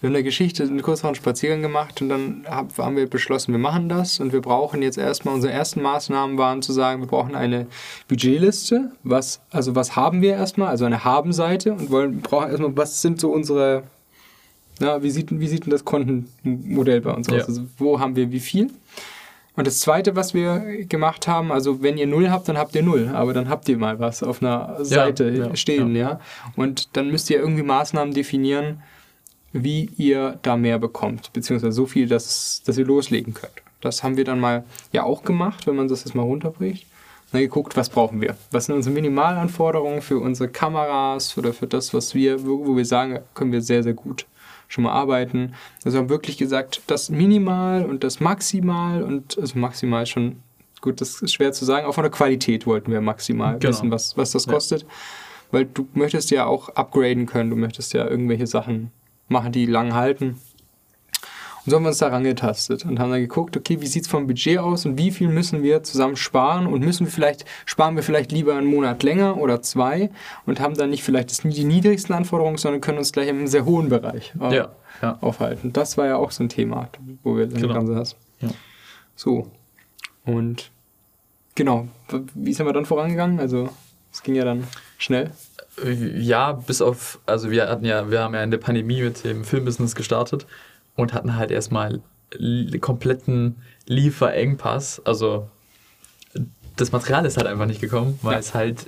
Wir 0.00 0.08
haben 0.08 0.14
der 0.14 0.22
Geschichte 0.22 0.62
einen 0.62 0.80
größeren 0.80 1.16
Spaziergang 1.16 1.60
gemacht 1.60 2.00
und 2.00 2.08
dann 2.08 2.44
haben 2.48 2.96
wir 2.96 3.10
beschlossen, 3.10 3.52
wir 3.52 3.58
machen 3.58 3.88
das 3.88 4.20
und 4.20 4.32
wir 4.32 4.40
brauchen 4.40 4.80
jetzt 4.80 4.96
erstmal, 4.96 5.34
unsere 5.34 5.52
ersten 5.52 5.82
Maßnahmen 5.82 6.38
waren 6.38 6.62
zu 6.62 6.72
sagen, 6.72 7.00
wir 7.00 7.08
brauchen 7.08 7.34
eine 7.34 7.66
Budgetliste. 8.06 8.92
Was, 9.02 9.40
also 9.50 9.74
was 9.74 9.96
haben 9.96 10.22
wir 10.22 10.34
erstmal? 10.34 10.68
Also 10.68 10.84
eine 10.84 11.02
Haben-Seite 11.02 11.72
und 11.72 11.90
wollen, 11.90 12.20
brauchen 12.20 12.50
erstmal, 12.50 12.76
was 12.76 13.02
sind 13.02 13.20
so 13.20 13.32
unsere, 13.32 13.82
na, 14.78 15.02
wie 15.02 15.10
sieht, 15.10 15.28
wie 15.30 15.48
sieht 15.48 15.64
denn 15.64 15.72
das 15.72 15.84
Kontenmodell 15.84 17.00
bei 17.00 17.12
uns 17.12 17.28
aus? 17.28 17.38
Ja. 17.38 17.44
Also 17.44 17.62
wo 17.76 17.98
haben 17.98 18.14
wir 18.14 18.30
wie 18.30 18.40
viel? 18.40 18.70
Und 19.56 19.66
das 19.66 19.80
Zweite, 19.80 20.14
was 20.14 20.34
wir 20.34 20.84
gemacht 20.84 21.26
haben, 21.26 21.50
also 21.50 21.82
wenn 21.82 21.96
ihr 21.96 22.06
Null 22.06 22.30
habt, 22.30 22.48
dann 22.48 22.58
habt 22.58 22.74
ihr 22.74 22.82
Null, 22.82 23.10
aber 23.12 23.32
dann 23.32 23.48
habt 23.48 23.68
ihr 23.70 23.78
mal 23.78 23.98
was 23.98 24.22
auf 24.22 24.42
einer 24.42 24.84
Seite 24.84 25.30
ja, 25.30 25.46
ja, 25.46 25.56
stehen, 25.56 25.96
ja. 25.96 26.10
ja. 26.10 26.20
Und 26.56 26.94
dann 26.94 27.10
müsst 27.10 27.30
ihr 27.30 27.38
irgendwie 27.38 27.62
Maßnahmen 27.62 28.12
definieren, 28.12 28.82
wie 29.52 29.90
ihr 29.96 30.38
da 30.42 30.58
mehr 30.58 30.78
bekommt, 30.78 31.32
beziehungsweise 31.32 31.72
so 31.72 31.86
viel, 31.86 32.06
dass, 32.06 32.62
dass 32.66 32.76
ihr 32.76 32.84
loslegen 32.84 33.32
könnt. 33.32 33.54
Das 33.80 34.02
haben 34.02 34.18
wir 34.18 34.24
dann 34.24 34.40
mal 34.40 34.64
ja 34.92 35.04
auch 35.04 35.24
gemacht, 35.24 35.66
wenn 35.66 35.76
man 35.76 35.88
das 35.88 36.04
jetzt 36.04 36.14
mal 36.14 36.22
runterbricht. 36.22 36.86
Dann 37.32 37.40
geguckt, 37.40 37.76
was 37.76 37.88
brauchen 37.88 38.20
wir? 38.20 38.36
Was 38.50 38.66
sind 38.66 38.74
unsere 38.76 38.94
Minimalanforderungen 38.94 40.00
für 40.00 40.18
unsere 40.18 40.48
Kameras 40.48 41.36
oder 41.36 41.52
für 41.52 41.66
das, 41.66 41.92
was 41.92 42.14
wir, 42.14 42.46
wo 42.46 42.76
wir 42.76 42.84
sagen, 42.84 43.20
können 43.34 43.52
wir 43.52 43.62
sehr, 43.62 43.82
sehr 43.82 43.94
gut 43.94 44.26
schon 44.68 44.84
mal 44.84 44.92
arbeiten. 44.92 45.54
Also 45.84 45.98
haben 45.98 46.08
wirklich 46.08 46.36
gesagt, 46.38 46.82
das 46.86 47.10
Minimal 47.10 47.84
und 47.84 48.04
das 48.04 48.20
Maximal 48.20 49.02
und 49.02 49.38
also 49.38 49.58
maximal 49.58 50.06
schon, 50.06 50.36
gut, 50.80 51.00
das 51.00 51.22
ist 51.22 51.32
schwer 51.32 51.52
zu 51.52 51.64
sagen, 51.64 51.86
auch 51.86 51.94
von 51.94 52.04
der 52.04 52.10
Qualität 52.10 52.66
wollten 52.66 52.90
wir 52.90 53.00
maximal 53.00 53.58
genau. 53.58 53.70
wissen, 53.70 53.90
was, 53.90 54.16
was 54.16 54.32
das 54.32 54.46
kostet. 54.46 54.82
Ja. 54.82 54.88
Weil 55.52 55.64
du 55.66 55.88
möchtest 55.94 56.30
ja 56.30 56.46
auch 56.46 56.70
upgraden 56.70 57.26
können, 57.26 57.50
du 57.50 57.56
möchtest 57.56 57.92
ja 57.92 58.06
irgendwelche 58.06 58.46
Sachen 58.46 58.90
machen, 59.28 59.52
die 59.52 59.66
lang 59.66 59.94
halten. 59.94 60.40
Und 61.66 61.70
so 61.70 61.76
haben 61.76 61.82
wir 61.82 61.88
uns 61.88 61.98
da 61.98 62.08
rangetastet 62.08 62.84
und 62.84 63.00
haben 63.00 63.10
dann 63.10 63.20
geguckt, 63.20 63.56
okay, 63.56 63.80
wie 63.80 63.88
sieht 63.88 64.04
es 64.04 64.08
vom 64.08 64.28
Budget 64.28 64.58
aus 64.58 64.86
und 64.86 64.98
wie 64.98 65.10
viel 65.10 65.26
müssen 65.26 65.64
wir 65.64 65.82
zusammen 65.82 66.14
sparen 66.14 66.68
und 66.68 66.84
müssen 66.84 67.06
wir 67.06 67.12
vielleicht, 67.12 67.44
sparen 67.64 67.96
wir 67.96 68.04
vielleicht 68.04 68.30
lieber 68.30 68.54
einen 68.54 68.68
Monat 68.68 69.02
länger 69.02 69.36
oder 69.36 69.62
zwei 69.62 70.10
und 70.46 70.60
haben 70.60 70.74
dann 70.74 70.90
nicht 70.90 71.02
vielleicht 71.02 71.42
die 71.42 71.64
niedrigsten 71.64 72.14
Anforderungen, 72.14 72.56
sondern 72.56 72.80
können 72.80 72.98
uns 72.98 73.10
gleich 73.10 73.28
im 73.28 73.48
sehr 73.48 73.64
hohen 73.64 73.88
Bereich 73.88 74.32
äh, 74.40 74.54
ja, 74.54 74.68
ja. 75.02 75.18
aufhalten. 75.20 75.72
Das 75.72 75.98
war 75.98 76.06
ja 76.06 76.16
auch 76.16 76.30
so 76.30 76.44
ein 76.44 76.48
Thema, 76.48 76.88
wo 77.24 77.36
wir 77.36 77.48
dann 77.48 77.60
genau. 77.60 77.74
dran 77.74 77.86
saßen. 77.88 78.16
Ja. 78.42 78.50
So. 79.16 79.50
Und 80.24 80.70
genau, 81.56 81.88
wie 82.34 82.52
sind 82.52 82.66
wir 82.66 82.74
dann 82.74 82.86
vorangegangen? 82.86 83.40
Also 83.40 83.70
es 84.12 84.22
ging 84.22 84.36
ja 84.36 84.44
dann 84.44 84.68
schnell. 84.98 85.32
Ja, 85.84 86.52
bis 86.52 86.80
auf, 86.80 87.18
also 87.26 87.50
wir 87.50 87.68
hatten 87.68 87.84
ja, 87.84 88.08
wir 88.08 88.20
haben 88.20 88.34
ja 88.34 88.44
in 88.44 88.52
der 88.52 88.58
Pandemie 88.58 89.02
mit 89.02 89.24
dem 89.24 89.42
Filmbusiness 89.42 89.96
gestartet 89.96 90.46
und 90.96 91.12
hatten 91.12 91.36
halt 91.36 91.50
erstmal 91.50 92.00
kompletten 92.80 93.56
Lieferengpass. 93.86 95.00
Also 95.04 95.48
das 96.76 96.92
Material 96.92 97.24
ist 97.24 97.36
halt 97.36 97.46
einfach 97.46 97.66
nicht 97.66 97.80
gekommen, 97.80 98.18
weil 98.22 98.34
ja. 98.34 98.38
es 98.38 98.54
halt, 98.54 98.86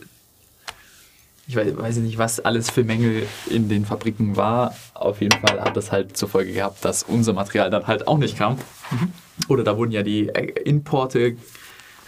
ich 1.46 1.56
weiß, 1.56 1.76
weiß 1.76 1.96
nicht, 1.98 2.18
was 2.18 2.40
alles 2.40 2.70
für 2.70 2.84
Mängel 2.84 3.26
in 3.48 3.68
den 3.68 3.84
Fabriken 3.84 4.36
war. 4.36 4.74
Auf 4.94 5.20
jeden 5.20 5.38
Fall 5.40 5.60
hat 5.60 5.76
das 5.76 5.92
halt 5.92 6.16
zur 6.16 6.28
Folge 6.28 6.52
gehabt, 6.52 6.84
dass 6.84 7.02
unser 7.02 7.32
Material 7.32 7.70
dann 7.70 7.86
halt 7.86 8.08
auch 8.08 8.18
nicht 8.18 8.36
kam. 8.36 8.58
Mhm. 8.90 9.12
Oder 9.48 9.64
da 9.64 9.76
wurden 9.76 9.92
ja 9.92 10.02
die 10.02 10.26
Importe 10.64 11.36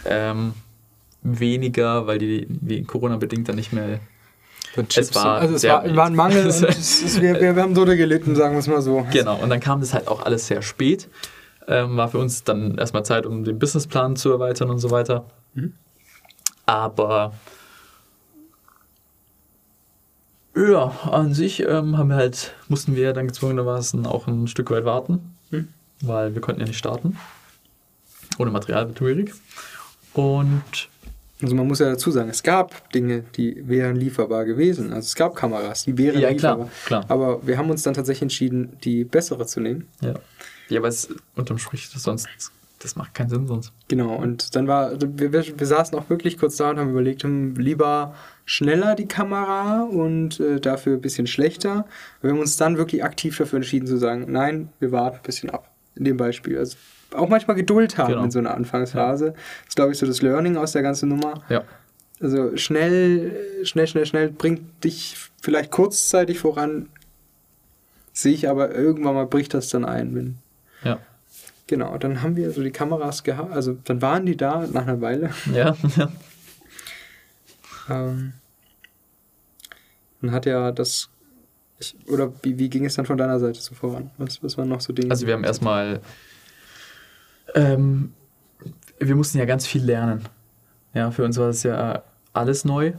ähm, 0.05 0.53
weniger, 1.23 2.07
weil 2.07 2.19
die, 2.19 2.45
die 2.49 2.83
Corona-bedingt 2.83 3.47
dann 3.47 3.55
nicht 3.55 3.73
mehr 3.73 3.99
es 4.75 5.15
war, 5.15 5.39
also 5.39 5.55
es 5.55 5.63
war, 5.63 5.95
war, 5.95 6.05
ein 6.05 6.15
Mangel 6.15 6.43
und 6.45 6.49
es 6.49 7.01
ist, 7.01 7.21
wir, 7.21 7.39
wir, 7.39 7.55
haben 7.55 7.75
so 7.75 7.85
gelitten, 7.85 8.35
sagen 8.35 8.55
wir 8.55 8.59
es 8.59 8.67
mal 8.67 8.81
so. 8.81 9.05
Genau, 9.11 9.37
und 9.37 9.49
dann 9.49 9.59
kam 9.59 9.81
das 9.81 9.93
halt 9.93 10.07
auch 10.07 10.23
alles 10.25 10.47
sehr 10.47 10.61
spät. 10.61 11.09
Ähm, 11.67 11.97
war 11.97 12.09
für 12.09 12.17
uns 12.17 12.43
dann 12.43 12.77
erstmal 12.77 13.05
Zeit, 13.05 13.25
um 13.25 13.43
den 13.43 13.59
Businessplan 13.59 14.15
zu 14.15 14.31
erweitern 14.31 14.69
und 14.69 14.79
so 14.79 14.91
weiter. 14.91 15.25
Mhm. 15.53 15.73
Aber 16.65 17.33
ja, 20.55 20.91
an 21.09 21.33
sich 21.33 21.61
ähm, 21.61 21.97
haben 21.97 22.09
wir 22.09 22.15
halt, 22.15 22.53
mussten 22.67 22.95
wir 22.95 23.13
dann 23.13 23.27
gezwungenermaßen 23.27 24.05
auch 24.05 24.27
ein 24.27 24.47
Stück 24.47 24.71
weit 24.71 24.85
warten, 24.85 25.35
mhm. 25.49 25.69
weil 26.01 26.33
wir 26.33 26.41
konnten 26.41 26.61
ja 26.61 26.67
nicht 26.67 26.77
starten. 26.77 27.17
Ohne 28.37 28.51
Material 28.51 28.87
wird 28.87 28.97
schwierig. 28.97 29.33
Und 30.13 30.89
also 31.41 31.55
man 31.55 31.67
muss 31.67 31.79
ja 31.79 31.89
dazu 31.89 32.11
sagen, 32.11 32.29
es 32.29 32.43
gab 32.43 32.91
Dinge, 32.91 33.23
die 33.35 33.67
wären 33.67 33.95
lieferbar 33.95 34.45
gewesen. 34.45 34.93
Also 34.93 35.07
es 35.07 35.15
gab 35.15 35.35
Kameras, 35.35 35.85
die 35.85 35.97
wären 35.97 36.19
ja, 36.19 36.29
lieferbar. 36.29 36.69
Klar, 36.85 37.03
klar. 37.03 37.05
Aber 37.07 37.45
wir 37.45 37.57
haben 37.57 37.69
uns 37.69 37.83
dann 37.83 37.93
tatsächlich 37.93 38.23
entschieden, 38.23 38.77
die 38.83 39.03
bessere 39.03 39.45
zu 39.45 39.59
nehmen. 39.59 39.87
Ja, 40.01 40.15
ja 40.69 40.79
aber 40.79 40.87
es 40.87 41.09
unterm 41.35 41.57
Strich, 41.57 41.89
das 41.91 42.03
sonst, 42.03 42.27
das 42.79 42.95
macht 42.95 43.13
keinen 43.13 43.29
Sinn 43.29 43.47
sonst. 43.47 43.73
Genau, 43.87 44.15
und 44.15 44.55
dann 44.55 44.67
war, 44.67 44.93
wir, 45.01 45.33
wir, 45.33 45.59
wir 45.59 45.67
saßen 45.67 45.97
auch 45.97 46.09
wirklich 46.09 46.37
kurz 46.37 46.57
da 46.57 46.69
und 46.69 46.79
haben 46.79 46.91
überlegt, 46.91 47.23
haben 47.23 47.55
lieber 47.55 48.15
schneller 48.45 48.95
die 48.95 49.07
Kamera 49.07 49.83
und 49.83 50.39
äh, 50.39 50.59
dafür 50.59 50.93
ein 50.93 51.01
bisschen 51.01 51.27
schlechter. 51.27 51.85
Wir 52.21 52.31
haben 52.31 52.39
uns 52.39 52.57
dann 52.57 52.77
wirklich 52.77 53.03
aktiv 53.03 53.37
dafür 53.37 53.57
entschieden 53.57 53.87
zu 53.87 53.97
sagen, 53.97 54.25
nein, 54.29 54.69
wir 54.79 54.91
warten 54.91 55.17
ein 55.17 55.23
bisschen 55.23 55.49
ab. 55.49 55.69
In 55.95 56.05
dem 56.05 56.17
Beispiel. 56.17 56.57
Also 56.57 56.77
auch 57.13 57.29
manchmal 57.29 57.55
Geduld 57.55 57.97
haben 57.97 58.13
genau. 58.13 58.23
in 58.23 58.31
so 58.31 58.39
einer 58.39 58.53
Anfangsphase. 58.53 59.25
Ja. 59.27 59.31
Das 59.31 59.69
ist, 59.69 59.75
glaube 59.75 59.91
ich, 59.91 59.97
so 59.97 60.05
das 60.05 60.21
Learning 60.21 60.57
aus 60.57 60.71
der 60.71 60.81
ganzen 60.81 61.09
Nummer. 61.09 61.43
Ja. 61.49 61.63
Also 62.21 62.55
schnell, 62.55 63.65
schnell, 63.65 63.87
schnell, 63.87 64.05
schnell 64.05 64.29
bringt 64.29 64.83
dich 64.83 65.17
vielleicht 65.41 65.71
kurzzeitig 65.71 66.39
voran, 66.39 66.89
sehe 68.13 68.33
ich 68.33 68.47
aber 68.47 68.75
irgendwann 68.75 69.15
mal 69.15 69.25
bricht 69.25 69.53
das 69.53 69.69
dann 69.69 69.85
ein. 69.85 70.15
Wenn, 70.15 70.37
ja. 70.83 70.99
Genau, 71.67 71.97
dann 71.97 72.21
haben 72.21 72.35
wir 72.35 72.51
so 72.51 72.61
die 72.61 72.71
Kameras 72.71 73.23
gehabt, 73.23 73.51
also 73.53 73.77
dann 73.85 74.01
waren 74.01 74.25
die 74.25 74.37
da 74.37 74.67
nach 74.71 74.83
einer 74.83 75.01
Weile. 75.01 75.31
Ja, 75.53 75.75
ja. 75.97 76.11
ähm, 77.89 78.33
dann 80.21 80.31
hat 80.31 80.45
ja 80.45 80.71
das 80.71 81.09
Ich, 81.79 81.95
oder 82.07 82.31
wie, 82.43 82.59
wie 82.59 82.69
ging 82.69 82.85
es 82.85 82.95
dann 82.95 83.05
von 83.05 83.17
deiner 83.17 83.39
Seite 83.39 83.59
so 83.59 83.73
voran? 83.73 84.11
Was, 84.17 84.43
was 84.43 84.57
waren 84.57 84.69
noch 84.69 84.81
so 84.81 84.93
Dinge? 84.93 85.09
Also 85.09 85.25
wir 85.25 85.33
haben 85.33 85.43
erstmal, 85.43 86.01
ähm, 87.55 88.13
wir 88.99 89.15
mussten 89.15 89.37
ja 89.37 89.45
ganz 89.45 89.65
viel 89.65 89.83
lernen. 89.83 90.27
Ja, 90.93 91.11
für 91.11 91.23
uns 91.23 91.37
war 91.37 91.47
das 91.47 91.63
ja 91.63 92.03
alles 92.33 92.65
neu. 92.65 92.93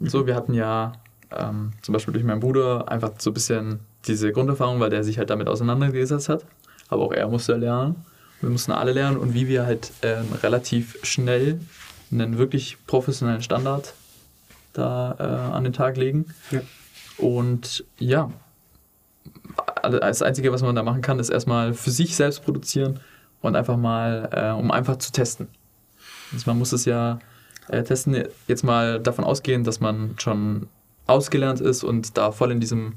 So, 0.00 0.26
wir 0.26 0.34
hatten 0.34 0.54
ja 0.54 0.92
ähm, 1.30 1.72
zum 1.82 1.92
Beispiel 1.92 2.12
durch 2.12 2.24
meinen 2.24 2.40
Bruder 2.40 2.88
einfach 2.88 3.12
so 3.18 3.30
ein 3.30 3.34
bisschen 3.34 3.80
diese 4.06 4.32
Grunderfahrung, 4.32 4.80
weil 4.80 4.90
der 4.90 5.04
sich 5.04 5.18
halt 5.18 5.30
damit 5.30 5.48
auseinandergesetzt 5.48 6.28
hat. 6.28 6.44
Aber 6.88 7.02
auch 7.02 7.12
er 7.12 7.28
musste 7.28 7.54
lernen. 7.56 7.96
Wir 8.40 8.50
mussten 8.50 8.72
alle 8.72 8.92
lernen 8.92 9.16
und 9.16 9.34
wie 9.34 9.46
wir 9.46 9.66
halt 9.66 9.92
ähm, 10.02 10.26
relativ 10.42 10.98
schnell 11.04 11.60
einen 12.10 12.38
wirklich 12.38 12.78
professionellen 12.86 13.42
Standard 13.42 13.94
da 14.72 15.16
äh, 15.18 15.54
an 15.54 15.64
den 15.64 15.72
Tag 15.72 15.96
legen. 15.96 16.26
Ja. 16.50 16.60
Und 17.18 17.84
ja, 17.98 18.30
das 19.82 20.22
Einzige, 20.22 20.52
was 20.52 20.62
man 20.62 20.74
da 20.74 20.82
machen 20.82 21.02
kann, 21.02 21.18
ist 21.18 21.28
erstmal 21.28 21.74
für 21.74 21.90
sich 21.90 22.16
selbst 22.16 22.44
produzieren 22.44 23.00
und 23.42 23.56
einfach 23.56 23.76
mal, 23.76 24.28
äh, 24.32 24.58
um 24.58 24.70
einfach 24.70 24.96
zu 24.96 25.12
testen. 25.12 25.48
Also 26.32 26.50
man 26.50 26.58
muss 26.58 26.72
es 26.72 26.84
ja 26.84 27.18
äh, 27.68 27.82
testen, 27.82 28.24
jetzt 28.48 28.64
mal 28.64 29.00
davon 29.00 29.24
ausgehen, 29.24 29.64
dass 29.64 29.80
man 29.80 30.14
schon 30.18 30.68
ausgelernt 31.06 31.60
ist 31.60 31.84
und 31.84 32.16
da 32.16 32.32
voll 32.32 32.52
in 32.52 32.60
diesem 32.60 32.94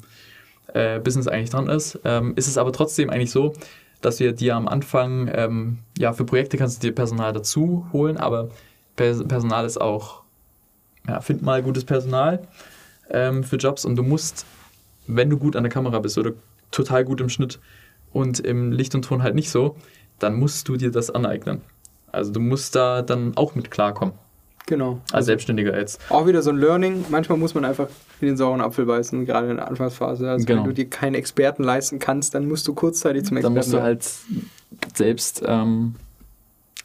äh, 0.74 1.00
Business 1.00 1.28
eigentlich 1.28 1.50
dran 1.50 1.68
ist. 1.68 2.00
Ähm, 2.06 2.34
ist 2.36 2.48
es 2.48 2.58
aber 2.58 2.72
trotzdem 2.72 3.10
eigentlich 3.10 3.32
so, 3.32 3.54
dass 4.02 4.20
wir 4.20 4.34
dir 4.34 4.56
am 4.56 4.68
Anfang, 4.68 5.30
ähm, 5.34 5.80
ja, 5.98 6.14
für 6.14 6.26
Projekte 6.26 6.58
kannst 6.58 6.82
du 6.82 6.88
dir 6.88 6.94
Personal 6.94 7.34
dazu 7.34 7.88
holen, 7.92 8.18
aber 8.18 8.50
Personal 8.96 9.66
ist 9.66 9.82
auch, 9.82 10.22
ja, 11.08 11.20
find 11.22 11.42
mal 11.42 11.62
gutes 11.62 11.84
Personal 11.84 12.48
ähm, 13.10 13.44
für 13.44 13.58
Jobs 13.58 13.84
und 13.84 13.96
du 13.96 14.04
musst, 14.04 14.46
wenn 15.08 15.30
du 15.30 15.38
gut 15.38 15.56
an 15.56 15.64
der 15.64 15.72
Kamera 15.72 16.00
bist 16.00 16.18
oder 16.18 16.32
total 16.72 17.04
gut 17.04 17.20
im 17.22 17.30
Schnitt 17.30 17.60
und 18.14 18.40
im 18.40 18.72
Licht 18.72 18.96
und 18.96 19.04
Ton 19.04 19.24
halt 19.24 19.36
nicht 19.36 19.50
so, 19.50 19.76
dann 20.20 20.36
musst 20.36 20.68
du 20.68 20.78
dir 20.78 20.92
das 20.92 21.10
aneignen. 21.10 21.62
Also 22.12 22.32
du 22.32 22.40
musst 22.40 22.76
da 22.76 23.02
dann 23.02 23.36
auch 23.36 23.56
mit 23.56 23.72
klarkommen. 23.72 24.14
Genau. 24.68 25.00
Als 25.12 25.28
Selbstständiger 25.28 25.78
jetzt. 25.78 26.02
Auch 26.10 26.26
wieder 26.26 26.42
so 26.42 26.50
ein 26.50 26.58
Learning. 26.58 27.06
Manchmal 27.10 27.38
muss 27.38 27.54
man 27.54 27.66
einfach 27.66 27.88
in 28.20 28.28
den 28.28 28.38
sauren 28.38 28.62
Apfel 28.62 28.86
beißen, 28.86 29.26
gerade 29.26 29.50
in 29.50 29.58
der 29.58 29.68
Anfangsphase. 29.68 30.30
Also 30.30 30.46
genau. 30.46 30.62
wenn 30.62 30.70
du 30.70 30.74
dir 30.74 30.90
keinen 30.90 31.14
Experten 31.14 31.64
leisten 31.64 32.00
kannst, 32.00 32.34
dann 32.34 32.48
musst 32.48 32.68
du 32.68 32.74
kurzzeitig 32.74 33.26
zum 33.26 33.38
Experten. 33.38 33.56
Dann 33.56 33.64
musst 33.64 33.74
du 33.74 33.82
halt 33.82 34.08
selbst 34.96 35.44
ähm, 35.46 35.96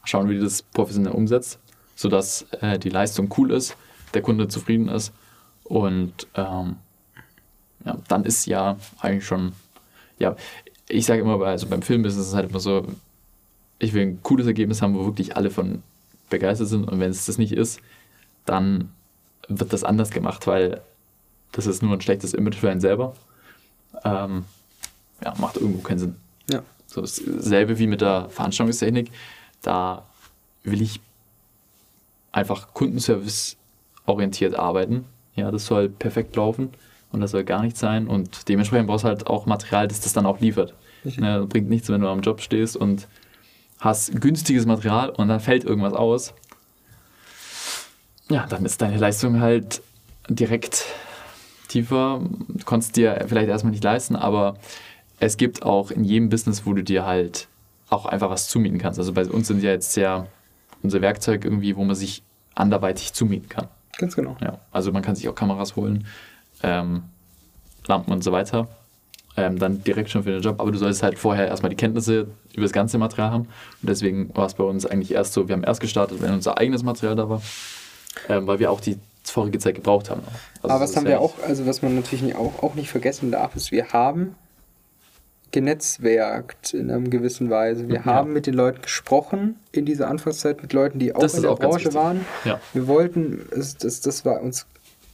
schauen, 0.05 0.29
wie 0.29 0.37
du 0.37 0.43
das 0.43 0.63
professionell 0.63 1.13
umsetzt, 1.13 1.59
sodass 1.97 2.47
äh, 2.61 2.79
die 2.79 2.91
Leistung 2.91 3.33
cool 3.39 3.51
ist, 3.51 3.77
der 4.13 4.23
Kunde 4.23 4.49
zufrieden 4.49 4.89
ist 4.89 5.13
und 5.71 6.27
ähm, 6.35 6.77
ja, 7.85 7.97
dann 8.09 8.25
ist 8.25 8.47
ja 8.47 8.77
eigentlich 9.01 9.25
schon, 9.25 9.53
ja, 10.19 10.35
ich 10.89 11.07
sage 11.07 11.23
immer, 11.23 11.41
also 11.47 11.69
beim 11.69 11.83
Film 11.83 12.05
ist 12.05 12.17
es 12.17 12.35
halt 12.35 12.51
immer 12.51 12.59
so, 12.59 12.87
ich 13.81 13.93
will 13.95 14.03
ein 14.03 14.23
cooles 14.23 14.47
Ergebnis 14.47 14.83
haben, 14.83 14.95
wo 14.95 15.05
wirklich 15.05 15.37
alle 15.37 15.51
von 15.51 15.83
begeistert 16.29 16.69
sind 16.69 16.85
und 16.89 17.01
wenn 17.01 17.11
es 17.11 17.27
das 17.27 17.39
nicht 17.39 17.53
ist, 17.53 17.81
dann 18.45 18.91
wird 19.49 19.73
das 19.73 19.83
anders 19.83 20.11
gemacht, 20.11 20.47
weil 20.47 20.81
das 21.51 21.67
ist 21.67 21.83
nur 21.83 21.93
ein 21.93 22.01
schlechtes 22.01 22.35
Image 22.35 22.57
für 22.57 22.71
einen 22.71 22.81
selber. 22.81 23.17
Ähm, 24.05 24.45
ja, 25.25 25.35
macht 25.39 25.57
irgendwo 25.57 25.81
keinen 25.81 25.99
Sinn. 25.99 26.17
Ja. 26.49 26.63
So 26.87 27.01
dasselbe 27.01 27.79
wie 27.79 27.87
mit 27.87 28.01
der 28.01 28.29
Veranstaltungstechnik. 28.31 29.11
Da 29.63 30.05
will 30.63 30.81
ich 30.81 31.01
einfach 32.33 32.73
Kundenservice 32.75 33.57
orientiert 34.07 34.55
arbeiten. 34.55 35.05
Ja, 35.35 35.51
das 35.51 35.67
soll 35.67 35.89
perfekt 35.89 36.37
laufen 36.37 36.71
und 37.13 37.21
das 37.21 37.33
soll 37.33 37.45
gar 37.45 37.63
nicht 37.63 37.77
sein. 37.77 38.07
Und 38.07 38.49
dementsprechend 38.49 38.87
brauchst 38.87 39.05
du 39.05 39.09
halt 39.09 39.27
auch 39.27 39.47
Material, 39.47 39.89
das 39.89 40.01
das 40.01 40.13
dann 40.13 40.27
auch 40.27 40.41
liefert. 40.41 40.75
Ne, 41.03 41.47
bringt 41.49 41.71
nichts, 41.71 41.89
wenn 41.89 42.03
du 42.03 42.09
am 42.09 42.21
Job 42.21 42.41
stehst 42.41 42.77
und 42.77 43.09
hast 43.81 44.21
günstiges 44.21 44.67
Material 44.67 45.11
und 45.11 45.29
dann 45.29 45.41
fällt 45.41 45.65
irgendwas 45.65 45.95
aus. 45.95 46.35
Ja, 48.29 48.47
dann 48.47 48.65
ist 48.65 48.81
deine 48.81 48.99
Leistung 48.99 49.41
halt 49.41 49.83
direkt 50.29 50.85
tiefer. 51.69 52.21
Du 52.49 52.65
konntest 52.65 52.97
dir 52.97 53.25
vielleicht 53.27 53.49
erstmal 53.49 53.73
nicht 53.73 53.83
leisten, 53.83 54.15
aber 54.15 54.57
es 55.19 55.37
gibt 55.37 55.63
auch 55.63 55.91
in 55.91 56.05
jedem 56.05 56.29
Business, 56.29 56.65
wo 56.67 56.73
du 56.73 56.85
dir 56.85 57.05
halt 57.05 57.49
auch 57.89 58.07
einfach 58.07 58.31
was 58.31 58.49
zumieten 58.49 58.79
kannst. 58.79 58.99
Also 58.99 59.13
bei 59.13 59.25
uns 59.27 59.49
sind 59.49 59.63
ja 59.63 59.71
jetzt 59.71 59.93
sehr 59.93 60.27
unser 60.83 61.01
Werkzeug 61.01 61.45
irgendwie, 61.45 61.77
wo 61.77 61.85
man 61.85 61.97
sich 61.97 62.23
anderweitig 62.55 63.13
zumieten 63.13 63.49
kann. 63.49 63.69
Ganz 63.99 64.17
genau. 64.17 64.37
Ja, 64.41 64.59
also 64.71 64.93
man 64.93 65.03
kann 65.03 65.17
sich 65.17 65.29
auch 65.29 65.35
Kameras 65.35 65.77
holen, 65.77 66.07
ähm, 66.63 67.03
Lampen 67.87 68.13
und 68.13 68.23
so 68.23 68.33
weiter. 68.33 68.69
Ähm, 69.37 69.59
dann 69.59 69.85
direkt 69.85 70.11
schon 70.11 70.25
für 70.25 70.33
den 70.33 70.43
Job, 70.43 70.61
aber 70.61 70.73
du 70.73 70.79
solltest 70.79 71.05
halt 71.05 71.19
vorher 71.19 71.47
erstmal 71.47 71.71
die 71.71 71.77
Kenntnisse 71.77 72.27
über 72.53 72.63
das 72.63 72.73
ganze 72.73 72.99
Material 72.99 73.31
haben. 73.31 73.45
Und 73.81 73.89
deswegen 73.89 74.35
war 74.35 74.47
es 74.47 74.55
bei 74.55 74.65
uns 74.65 74.85
eigentlich 74.87 75.13
erst 75.13 75.33
so, 75.33 75.47
wir 75.49 75.55
haben 75.55 75.63
erst 75.63 75.81
gestartet, 75.81 76.21
wenn 76.21 76.33
unser 76.33 76.59
eigenes 76.59 76.83
Material 76.83 77.15
da 77.15 77.29
war, 77.29 77.41
ähm, 78.29 78.47
weil 78.49 78.59
wir 78.59 78.73
auch 78.73 78.81
die 78.81 78.99
vorige 79.23 79.59
Zeit 79.59 79.77
gebraucht 79.77 80.11
haben. 80.11 80.23
Also 80.63 80.75
aber 80.75 80.83
was 80.83 80.97
haben 80.97 81.07
wir 81.07 81.21
auch, 81.21 81.35
also 81.47 81.65
was 81.67 81.81
man 81.81 81.95
natürlich 81.95 82.35
auch, 82.35 82.63
auch 82.63 82.75
nicht 82.75 82.91
vergessen 82.91 83.31
darf, 83.31 83.55
ist, 83.55 83.71
wir 83.71 83.93
haben 83.93 84.35
genetzwerkt 85.53 86.75
in 86.75 86.91
einer 86.91 87.09
gewissen 87.09 87.51
Weise. 87.51 87.89
Wir 87.89 87.97
ja. 87.97 88.05
haben 88.05 88.33
mit 88.33 88.47
den 88.47 88.55
Leuten 88.55 88.83
gesprochen 88.83 89.57
in 89.73 89.85
dieser 89.85 90.09
Anfangszeit, 90.09 90.63
mit 90.63 90.73
Leuten, 90.73 90.99
die 90.99 91.15
auch 91.15 91.21
das 91.21 91.35
in 91.35 91.43
der 91.43 91.53
auch 91.53 91.59
Branche 91.59 91.93
waren. 91.95 92.25
Ja. 92.45 92.61
Wir 92.73 92.87
wollten, 92.87 93.47
das, 93.55 93.77
das, 93.77 94.01
das 94.01 94.25
war 94.25 94.41
uns 94.43 94.67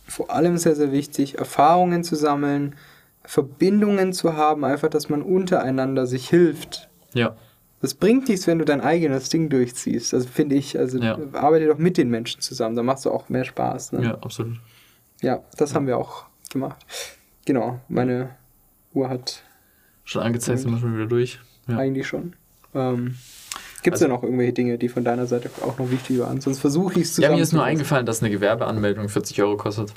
vor 0.07 0.31
allem 0.31 0.57
sehr, 0.59 0.77
sehr 0.77 0.93
wichtig, 0.93 1.39
Erfahrungen 1.39 2.05
zu 2.05 2.17
sammeln, 2.17 2.75
Verbindungen 3.27 4.12
zu 4.12 4.37
haben, 4.37 4.65
einfach, 4.65 4.89
dass 4.89 5.09
man 5.09 5.23
untereinander 5.23 6.07
sich 6.07 6.29
hilft. 6.29 6.89
Ja. 7.12 7.37
Das 7.81 7.95
bringt 7.95 8.29
nichts, 8.29 8.47
wenn 8.47 8.59
du 8.59 8.65
dein 8.65 8.81
eigenes 8.81 9.29
Ding 9.29 9.49
durchziehst. 9.49 10.15
Also 10.15 10.29
finde 10.29 10.57
ich, 10.57 10.79
also 10.79 10.99
ja. 10.99 11.19
arbeite 11.33 11.67
doch 11.67 11.79
mit 11.79 11.99
den 11.99 12.09
Menschen 12.09 12.41
zusammen, 12.41 12.77
dann 12.77 12.87
machst 12.87 13.05
du 13.05 13.11
auch 13.11 13.29
mehr 13.29 13.45
Spaß. 13.45 13.93
Ne? 13.93 14.05
Ja, 14.05 14.15
absolut. 14.19 14.59
Ja, 15.21 15.43
das 15.57 15.71
ja. 15.71 15.77
haben 15.77 15.87
wir 15.87 15.99
auch 15.99 16.27
gemacht. 16.51 16.85
Genau, 17.45 17.81
meine 17.89 18.31
Uhr 18.95 19.09
hat 19.09 19.43
Schon 20.05 20.23
angezeigt, 20.23 20.61
sind 20.61 20.71
wir 20.71 20.79
schon 20.79 20.95
wieder 20.95 21.07
durch. 21.07 21.41
Ja. 21.67 21.79
Eigentlich 21.79 22.07
schon. 22.07 22.35
Ähm, 22.75 23.17
Gibt 23.83 23.97
es 23.97 24.03
also, 24.03 24.05
denn 24.05 24.15
noch 24.15 24.23
irgendwelche 24.23 24.53
Dinge, 24.53 24.79
die 24.79 24.89
von 24.89 25.03
deiner 25.03 25.27
Seite 25.27 25.51
auch 25.62 25.79
noch 25.79 25.91
wichtig 25.91 26.21
waren? 26.21 26.41
Sonst 26.41 26.61
versuche 26.61 27.01
ich 27.01 27.07
es 27.07 27.15
zu 27.15 27.23
Ja, 27.23 27.31
mir 27.31 27.43
ist 27.43 27.53
nur 27.53 27.65
eingefallen, 27.65 28.07
dass 28.07 28.23
eine 28.23 28.31
Gewerbeanmeldung 28.31 29.09
40 29.09 29.43
Euro 29.43 29.57
kostet. 29.57 29.93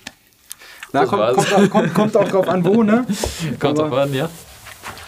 Na, 0.92 1.06
kommt, 1.06 1.36
kommt, 1.36 1.70
kommt, 1.70 1.94
kommt, 1.94 2.18
auch 2.18 2.28
drauf 2.28 2.48
an, 2.48 2.66
wo, 2.66 2.84
ne? 2.84 3.06
kommt 3.60 3.78
drauf 3.78 3.94
an, 3.94 4.14
ja. 4.14 4.30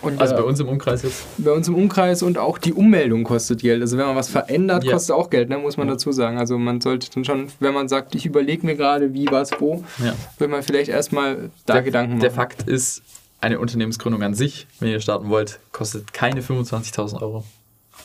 Und, 0.01 0.19
also 0.19 0.35
bei 0.35 0.41
äh, 0.41 0.45
uns 0.45 0.59
im 0.59 0.67
Umkreis 0.67 1.03
jetzt? 1.03 1.25
Bei 1.37 1.51
uns 1.51 1.67
im 1.67 1.75
Umkreis 1.75 2.23
und 2.23 2.37
auch 2.37 2.57
die 2.57 2.73
Ummeldung 2.73 3.23
kostet 3.23 3.61
Geld. 3.61 3.81
Also 3.81 3.97
wenn 3.97 4.05
man 4.07 4.15
was 4.15 4.29
verändert, 4.29 4.83
ja. 4.83 4.93
kostet 4.93 5.15
auch 5.15 5.29
Geld, 5.29 5.49
ne, 5.49 5.57
muss 5.57 5.77
man 5.77 5.87
ja. 5.87 5.93
dazu 5.93 6.11
sagen. 6.11 6.37
Also 6.39 6.57
man 6.57 6.81
sollte 6.81 7.09
dann 7.11 7.23
schon, 7.23 7.47
wenn 7.59 7.73
man 7.73 7.87
sagt, 7.87 8.15
ich 8.15 8.25
überlege 8.25 8.65
mir 8.65 8.75
gerade, 8.75 9.13
wie, 9.13 9.27
was, 9.29 9.51
wo, 9.59 9.83
ja. 10.03 10.13
will 10.39 10.47
man 10.47 10.63
vielleicht 10.63 10.89
erstmal 10.89 11.51
da 11.65 11.73
der, 11.73 11.83
Gedanken 11.83 12.13
machen. 12.13 12.21
Der 12.21 12.31
Fakt 12.31 12.67
ist, 12.67 13.03
eine 13.41 13.59
Unternehmensgründung 13.59 14.21
an 14.21 14.35
sich, 14.35 14.67
wenn 14.79 14.89
ihr 14.89 14.99
starten 14.99 15.29
wollt, 15.29 15.59
kostet 15.71 16.13
keine 16.13 16.41
25.000 16.41 17.21
Euro. 17.21 17.43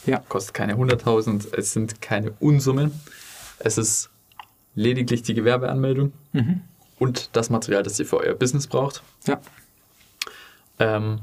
Ja. 0.06 0.22
Kostet 0.28 0.54
keine 0.54 0.74
100.000. 0.74 1.54
Es 1.56 1.72
sind 1.72 2.00
keine 2.00 2.32
Unsummen. 2.40 2.98
Es 3.58 3.76
ist 3.76 4.10
lediglich 4.74 5.22
die 5.22 5.34
Gewerbeanmeldung 5.34 6.12
mhm. 6.32 6.62
Und 6.98 7.30
das 7.36 7.50
Material, 7.50 7.82
das 7.82 7.98
ihr 7.98 8.06
für 8.06 8.18
euer 8.18 8.34
Business 8.34 8.66
braucht. 8.66 9.02
Ja. 9.26 9.40
Ähm, 10.78 11.20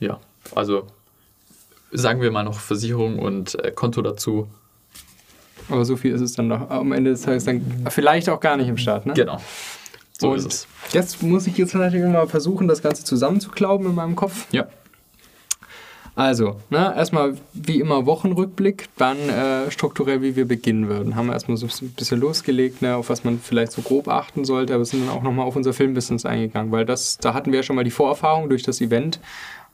ja, 0.00 0.20
also 0.54 0.86
sagen 1.92 2.20
wir 2.20 2.30
mal 2.30 2.44
noch 2.44 2.58
Versicherung 2.60 3.18
und 3.18 3.62
äh, 3.64 3.70
Konto 3.72 4.02
dazu. 4.02 4.48
Aber 5.68 5.84
so 5.84 5.96
viel 5.96 6.12
ist 6.14 6.20
es 6.20 6.32
dann 6.32 6.48
noch 6.48 6.70
am 6.70 6.92
Ende 6.92 7.10
des 7.10 7.22
Tages 7.22 7.44
dann 7.44 7.86
vielleicht 7.90 8.28
auch 8.28 8.40
gar 8.40 8.56
nicht 8.56 8.68
im 8.68 8.78
Start, 8.78 9.06
ne? 9.06 9.14
Genau. 9.14 9.40
So 10.18 10.30
und 10.30 10.38
ist 10.38 10.46
es. 10.46 10.66
Jetzt 10.92 11.22
muss 11.22 11.46
ich 11.46 11.58
jetzt 11.58 11.74
natürlich 11.74 12.06
mal 12.06 12.26
versuchen, 12.26 12.68
das 12.68 12.82
Ganze 12.82 13.04
zusammenzuklauben 13.04 13.86
in 13.88 13.94
meinem 13.94 14.16
Kopf. 14.16 14.46
Ja. 14.52 14.66
Also, 16.18 16.56
ne, 16.68 16.92
erstmal 16.96 17.36
wie 17.52 17.78
immer 17.78 18.04
Wochenrückblick, 18.04 18.88
dann 18.96 19.16
äh, 19.28 19.70
strukturell, 19.70 20.20
wie 20.20 20.34
wir 20.34 20.48
beginnen 20.48 20.88
würden. 20.88 21.14
Haben 21.14 21.28
wir 21.28 21.34
erstmal 21.34 21.56
so 21.56 21.66
ein 21.66 21.90
bisschen 21.90 22.18
losgelegt, 22.18 22.82
ne, 22.82 22.96
auf 22.96 23.08
was 23.08 23.22
man 23.22 23.38
vielleicht 23.38 23.70
so 23.70 23.82
grob 23.82 24.08
achten 24.08 24.44
sollte, 24.44 24.74
aber 24.74 24.84
sind 24.84 25.06
dann 25.06 25.16
auch 25.16 25.22
nochmal 25.22 25.46
auf 25.46 25.54
unser 25.54 25.72
Filmbusiness 25.72 26.26
eingegangen, 26.26 26.72
weil 26.72 26.84
das, 26.84 27.18
da 27.18 27.34
hatten 27.34 27.52
wir 27.52 27.60
ja 27.60 27.62
schon 27.62 27.76
mal 27.76 27.84
die 27.84 27.92
Vorerfahrung 27.92 28.48
durch 28.48 28.64
das 28.64 28.80
Event, 28.80 29.20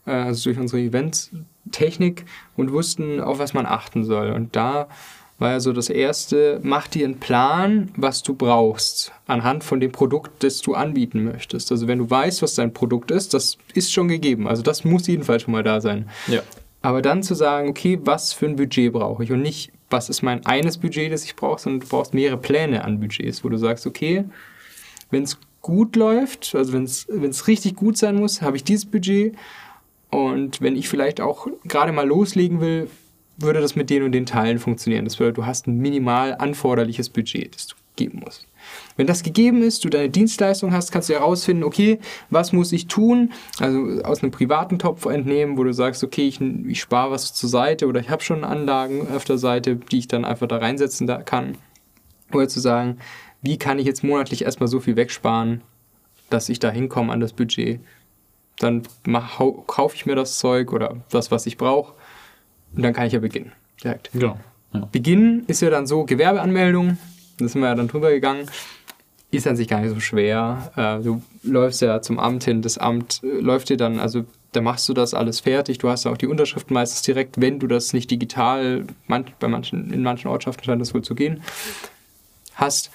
äh, 0.05 0.11
also 0.11 0.51
durch 0.51 0.59
unsere 0.59 0.83
Eventtechnik 0.83 2.27
und 2.59 2.73
wussten, 2.73 3.23
auf 3.23 3.39
was 3.39 3.55
man 3.55 3.65
achten 3.65 4.05
soll. 4.05 4.31
Und 4.33 4.55
da 4.55 4.89
war 5.45 5.51
ja 5.51 5.61
so 5.61 5.75
das 5.75 5.91
erste, 5.91 6.59
mach 6.63 6.89
dir 6.89 7.05
einen 7.05 7.21
Plan, 7.21 7.91
was 7.97 8.23
du 8.23 8.33
brauchst, 8.33 9.13
anhand 9.27 9.63
von 9.63 9.79
dem 9.79 9.93
Produkt, 9.93 10.43
das 10.43 10.63
du 10.63 10.73
anbieten 10.73 11.23
möchtest. 11.23 11.71
Also 11.71 11.87
wenn 11.87 11.99
du 11.99 12.09
weißt, 12.09 12.41
was 12.41 12.55
dein 12.55 12.73
Produkt 12.73 13.11
ist, 13.11 13.35
das 13.35 13.59
ist 13.75 13.93
schon 13.93 14.09
gegeben. 14.09 14.49
Also 14.49 14.63
das 14.63 14.85
muss 14.85 15.07
jedenfalls 15.07 15.43
schon 15.43 15.53
mal 15.53 15.63
da 15.63 15.83
sein. 15.83 16.09
Ja. 16.29 16.41
Aber 16.81 17.03
dann 17.03 17.23
zu 17.23 17.35
sagen, 17.35 17.69
okay, 17.69 17.99
was 18.03 18.33
für 18.33 18.47
ein 18.47 18.57
Budget 18.57 18.95
brauche 18.95 19.23
ich 19.23 19.33
und 19.33 19.43
nicht, 19.43 19.71
was 19.91 20.09
ist 20.09 20.23
mein 20.23 20.47
eines 20.47 20.79
Budget, 20.79 21.13
das 21.13 21.25
ich 21.25 21.37
brauche, 21.37 21.61
sondern 21.61 21.81
du 21.81 21.89
brauchst 21.89 22.15
mehrere 22.15 22.39
Pläne 22.39 22.83
an 22.83 23.01
Budgets, 23.01 23.45
wo 23.45 23.51
du 23.51 23.59
sagst, 23.59 23.87
okay, 23.87 24.25
wenn 25.11 25.25
es 25.25 25.39
gut 25.61 25.95
läuft, 25.95 26.55
also 26.55 26.73
wenn 26.73 26.85
es 26.85 27.49
richtig 27.49 27.77
gut 27.77 27.99
sein 27.99 28.17
muss, 28.17 28.41
habe 28.41 28.57
ich 28.57 28.65
dieses 28.65 28.87
Budget. 28.87 29.37
Und 30.09 30.63
wenn 30.63 30.75
ich 30.75 30.89
vielleicht 30.89 31.21
auch 31.21 31.49
gerade 31.65 31.93
mal 31.93 32.09
loslegen 32.09 32.63
will, 32.63 32.89
würde 33.37 33.61
das 33.61 33.77
mit 33.77 33.91
den 33.91 34.03
und 34.03 34.13
den 34.13 34.27
Teilen 34.27 34.59
funktionieren. 34.59 35.05
Das 35.05 35.17
bedeutet, 35.17 35.39
du 35.39 35.47
hast 35.47 35.67
ein 35.67 35.79
minimal 35.79 36.37
anforderliches 36.39 37.09
Budget, 37.09 37.55
das 37.55 37.67
du 37.69 37.77
geben 37.97 38.23
musst. 38.25 38.47
Wenn 38.97 39.07
das 39.07 39.23
gegeben 39.23 39.63
ist, 39.63 39.85
du 39.85 39.89
deine 39.89 40.09
Dienstleistung 40.09 40.73
hast, 40.73 40.91
kannst 40.91 41.09
du 41.09 41.15
herausfinden, 41.15 41.65
okay, 41.65 42.01
was 42.31 42.53
muss 42.53 42.73
ich 42.73 42.87
tun? 42.89 43.33
Also 43.61 44.03
aus 44.03 44.23
einem 44.23 44.33
privaten 44.33 44.79
Topf 44.79 45.07
entnehmen, 45.07 45.59
wo 45.59 45.65
du 45.65 45.73
sagst, 45.73 46.03
okay, 46.03 46.27
ich, 46.27 46.41
ich 46.41 46.81
spare 46.81 47.11
was 47.11 47.35
zur 47.35 47.49
Seite 47.49 47.87
oder 47.87 48.01
ich 48.01 48.11
habe 48.11 48.23
schon 48.23 48.45
Anlagen 48.45 49.07
auf 49.15 49.25
der 49.25 49.39
Seite, 49.39 49.77
die 49.77 49.99
ich 49.99 50.09
dann 50.09 50.25
einfach 50.25 50.49
da 50.49 50.57
reinsetzen 50.57 51.07
kann. 51.25 51.57
Oder 52.33 52.49
zu 52.49 52.59
sagen, 52.59 52.99
wie 53.43 53.59
kann 53.59 53.79
ich 53.79 53.87
jetzt 53.87 54.03
monatlich 54.03 54.45
erstmal 54.45 54.69
so 54.69 54.81
viel 54.81 54.97
wegsparen, 54.97 55.63
dass 56.31 56.49
ich 56.49 56.59
da 56.59 56.71
hinkomme 56.71 57.13
an 57.13 57.21
das 57.21 57.33
Budget. 57.33 57.81
Dann 58.59 58.83
kaufe 59.67 59.97
ich 59.97 60.07
mir 60.07 60.17
das 60.17 60.39
Zeug 60.39 60.73
oder 60.73 60.97
das, 61.11 61.31
was 61.31 61.47
ich 61.47 61.59
brauche 61.59 61.95
und 62.77 62.83
dann 62.83 62.93
kann 62.93 63.07
ich 63.07 63.13
ja 63.13 63.21
beginnen. 63.21 63.53
Direkt. 63.83 64.11
Genau. 64.13 64.39
Ja. 64.73 64.89
Beginnen 64.91 65.45
ist 65.47 65.63
ja 65.63 65.71
dann 65.71 65.87
so 65.87 66.05
Gewerbeanmeldung, 66.05 66.99
da 67.39 67.49
sind 67.49 67.61
wir 67.61 67.69
ja 67.69 67.75
dann 67.75 67.89
drüber 67.89 68.11
gegangen, 68.11 68.49
ist 69.31 69.47
an 69.47 69.57
sich 69.57 69.69
gar 69.69 69.81
nicht 69.81 69.93
so 69.93 70.01
schwer. 70.01 70.73
Äh, 70.77 71.03
du 71.03 71.23
läufst 71.43 71.83
ja 71.83 72.01
zum 72.01 72.19
Amt 72.19 72.45
hin, 72.45 72.63
das 72.63 72.79
Amt 72.79 73.21
äh, 73.23 73.41
läuft 73.41 73.69
dir 73.69 73.77
dann, 73.77 73.99
also 73.99 74.25
da 74.53 74.61
machst 74.61 74.89
du 74.89 74.95
das 74.95 75.15
alles 75.15 75.41
fertig. 75.41 75.79
Du 75.79 75.89
hast 75.89 76.05
ja 76.05 76.13
auch 76.13 76.17
die 76.17 76.27
Unterschriften 76.27 76.75
meistens 76.75 77.03
direkt, 77.03 77.41
wenn 77.41 77.59
du 77.59 77.67
das 77.67 77.93
nicht 77.93 78.11
digital, 78.11 78.85
bei 79.09 79.49
manchen, 79.49 79.93
in 79.93 80.03
manchen 80.03 80.29
Ortschaften 80.29 80.65
scheint 80.65 80.81
das 80.81 80.95
wohl 80.95 81.03
zu 81.03 81.15
gehen, 81.15 81.43
hast. 82.55 82.91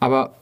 Aber 0.00 0.34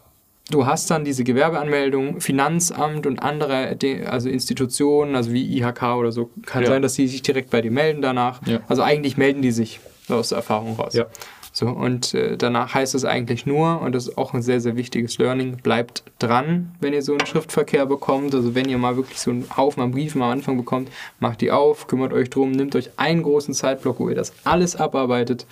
du 0.50 0.66
hast 0.66 0.90
dann 0.90 1.04
diese 1.04 1.24
Gewerbeanmeldung, 1.24 2.20
Finanzamt 2.20 3.06
und 3.06 3.22
andere 3.22 3.76
also 4.06 4.28
Institutionen, 4.28 5.16
also 5.16 5.32
wie 5.32 5.58
IHK 5.58 5.82
oder 5.96 6.12
so, 6.12 6.30
kann 6.46 6.62
ja. 6.62 6.68
sein, 6.68 6.82
dass 6.82 6.94
sie 6.94 7.08
sich 7.08 7.22
direkt 7.22 7.50
bei 7.50 7.60
dir 7.60 7.70
melden 7.70 8.02
danach. 8.02 8.46
Ja. 8.46 8.60
Also 8.68 8.82
eigentlich 8.82 9.16
melden 9.16 9.42
die 9.42 9.50
sich 9.50 9.80
aus 10.08 10.30
der 10.30 10.38
Erfahrung 10.38 10.76
raus. 10.76 10.94
Ja. 10.94 11.06
So, 11.52 11.66
und 11.66 12.14
äh, 12.14 12.36
danach 12.36 12.74
heißt 12.74 12.94
es 12.94 13.04
eigentlich 13.04 13.44
nur, 13.44 13.80
und 13.80 13.94
das 13.94 14.08
ist 14.08 14.18
auch 14.18 14.34
ein 14.34 14.42
sehr, 14.42 14.60
sehr 14.60 14.76
wichtiges 14.76 15.18
Learning, 15.18 15.56
bleibt 15.56 16.04
dran, 16.20 16.72
wenn 16.80 16.92
ihr 16.92 17.02
so 17.02 17.12
einen 17.12 17.26
Schriftverkehr 17.26 17.86
bekommt. 17.86 18.34
Also 18.34 18.54
wenn 18.54 18.68
ihr 18.68 18.78
mal 18.78 18.96
wirklich 18.96 19.18
so 19.18 19.32
einen 19.32 19.46
Haufen 19.56 19.82
an 19.82 19.90
Briefen 19.90 20.22
am 20.22 20.30
Anfang 20.30 20.56
bekommt, 20.56 20.90
macht 21.18 21.40
die 21.40 21.50
auf, 21.50 21.88
kümmert 21.88 22.12
euch 22.12 22.30
drum, 22.30 22.52
nehmt 22.52 22.76
euch 22.76 22.90
einen 22.96 23.24
großen 23.24 23.52
Zeitblock, 23.52 23.98
wo 23.98 24.08
ihr 24.08 24.14
das 24.14 24.32
alles 24.44 24.76
abarbeitet 24.76 25.46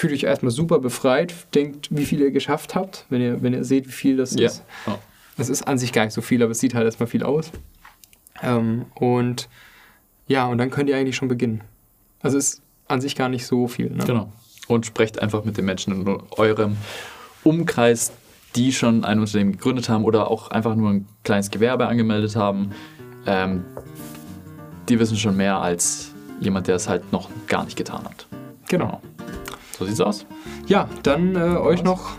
fühlt 0.00 0.14
euch 0.14 0.22
erstmal 0.22 0.50
super 0.50 0.78
befreit, 0.78 1.34
denkt, 1.54 1.88
wie 1.90 2.06
viel 2.06 2.20
ihr 2.22 2.30
geschafft 2.30 2.74
habt, 2.74 3.04
wenn 3.10 3.20
ihr, 3.20 3.42
wenn 3.42 3.52
ihr 3.52 3.64
seht, 3.64 3.86
wie 3.86 3.92
viel 3.92 4.16
das 4.16 4.34
ja. 4.34 4.46
ist. 4.46 4.62
Es 5.36 5.50
ist 5.50 5.68
an 5.68 5.76
sich 5.76 5.92
gar 5.92 6.06
nicht 6.06 6.14
so 6.14 6.22
viel, 6.22 6.42
aber 6.42 6.52
es 6.52 6.58
sieht 6.58 6.74
halt 6.74 6.86
erstmal 6.86 7.06
viel 7.06 7.22
aus. 7.22 7.50
Ähm, 8.42 8.86
und 8.94 9.50
ja, 10.26 10.46
und 10.46 10.56
dann 10.56 10.70
könnt 10.70 10.88
ihr 10.88 10.96
eigentlich 10.96 11.16
schon 11.16 11.28
beginnen. 11.28 11.60
Also 12.22 12.38
es 12.38 12.54
ist 12.54 12.62
an 12.88 13.02
sich 13.02 13.14
gar 13.14 13.28
nicht 13.28 13.44
so 13.44 13.68
viel. 13.68 13.90
Ne? 13.90 14.04
Genau. 14.06 14.32
Und 14.68 14.86
sprecht 14.86 15.20
einfach 15.20 15.44
mit 15.44 15.58
den 15.58 15.66
Menschen 15.66 15.92
in 15.92 16.18
eurem 16.30 16.78
Umkreis, 17.44 18.12
die 18.56 18.72
schon 18.72 19.04
ein 19.04 19.18
Unternehmen 19.18 19.52
gegründet 19.52 19.90
haben 19.90 20.04
oder 20.04 20.30
auch 20.30 20.50
einfach 20.50 20.76
nur 20.76 20.90
ein 20.92 21.06
kleines 21.24 21.50
Gewerbe 21.50 21.88
angemeldet 21.88 22.36
haben. 22.36 22.70
Ähm, 23.26 23.64
die 24.88 24.98
wissen 24.98 25.18
schon 25.18 25.36
mehr 25.36 25.58
als 25.58 26.14
jemand, 26.40 26.68
der 26.68 26.76
es 26.76 26.88
halt 26.88 27.12
noch 27.12 27.28
gar 27.48 27.64
nicht 27.66 27.76
getan 27.76 28.04
hat. 28.04 28.26
Genau. 28.70 28.86
genau. 28.86 29.00
So 29.80 29.86
sieht's 29.86 30.00
aus. 30.00 30.26
Ja, 30.66 30.88
dann 31.02 31.34
äh, 31.34 31.38
euch 31.38 31.82
noch 31.82 32.10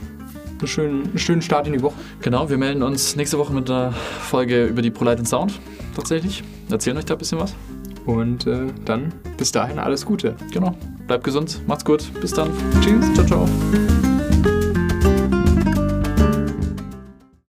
einen 0.58 0.68
schönen, 0.68 1.04
einen 1.06 1.20
schönen 1.20 1.42
Start 1.44 1.68
in 1.68 1.74
die 1.74 1.82
Woche. 1.84 1.94
Genau, 2.22 2.50
wir 2.50 2.58
melden 2.58 2.82
uns 2.82 3.16
nächste 3.16 3.38
Woche 3.38 3.54
mit 3.54 3.70
einer 3.70 3.92
Folge 3.92 4.66
über 4.66 4.82
die 4.82 4.90
ProLight 4.90 5.28
Sound 5.28 5.60
tatsächlich. 5.96 6.44
Erzählen 6.72 6.98
euch 6.98 7.06
da 7.06 7.14
ein 7.14 7.20
bisschen 7.20 7.40
was. 7.40 7.54
Und 8.08 8.48
äh, 8.48 8.66
dann 8.84 9.14
bis 9.38 9.52
dahin 9.52 9.78
alles 9.78 10.08
Gute. 10.08 10.36
Genau. 10.52 10.76
Bleibt 11.06 11.24
gesund, 11.24 11.62
macht's 11.68 11.86
gut. 11.86 12.12
Bis 12.20 12.34
dann. 12.34 12.50
Tschüss. 12.82 13.14
Ciao, 13.14 13.26
ciao. 13.28 14.11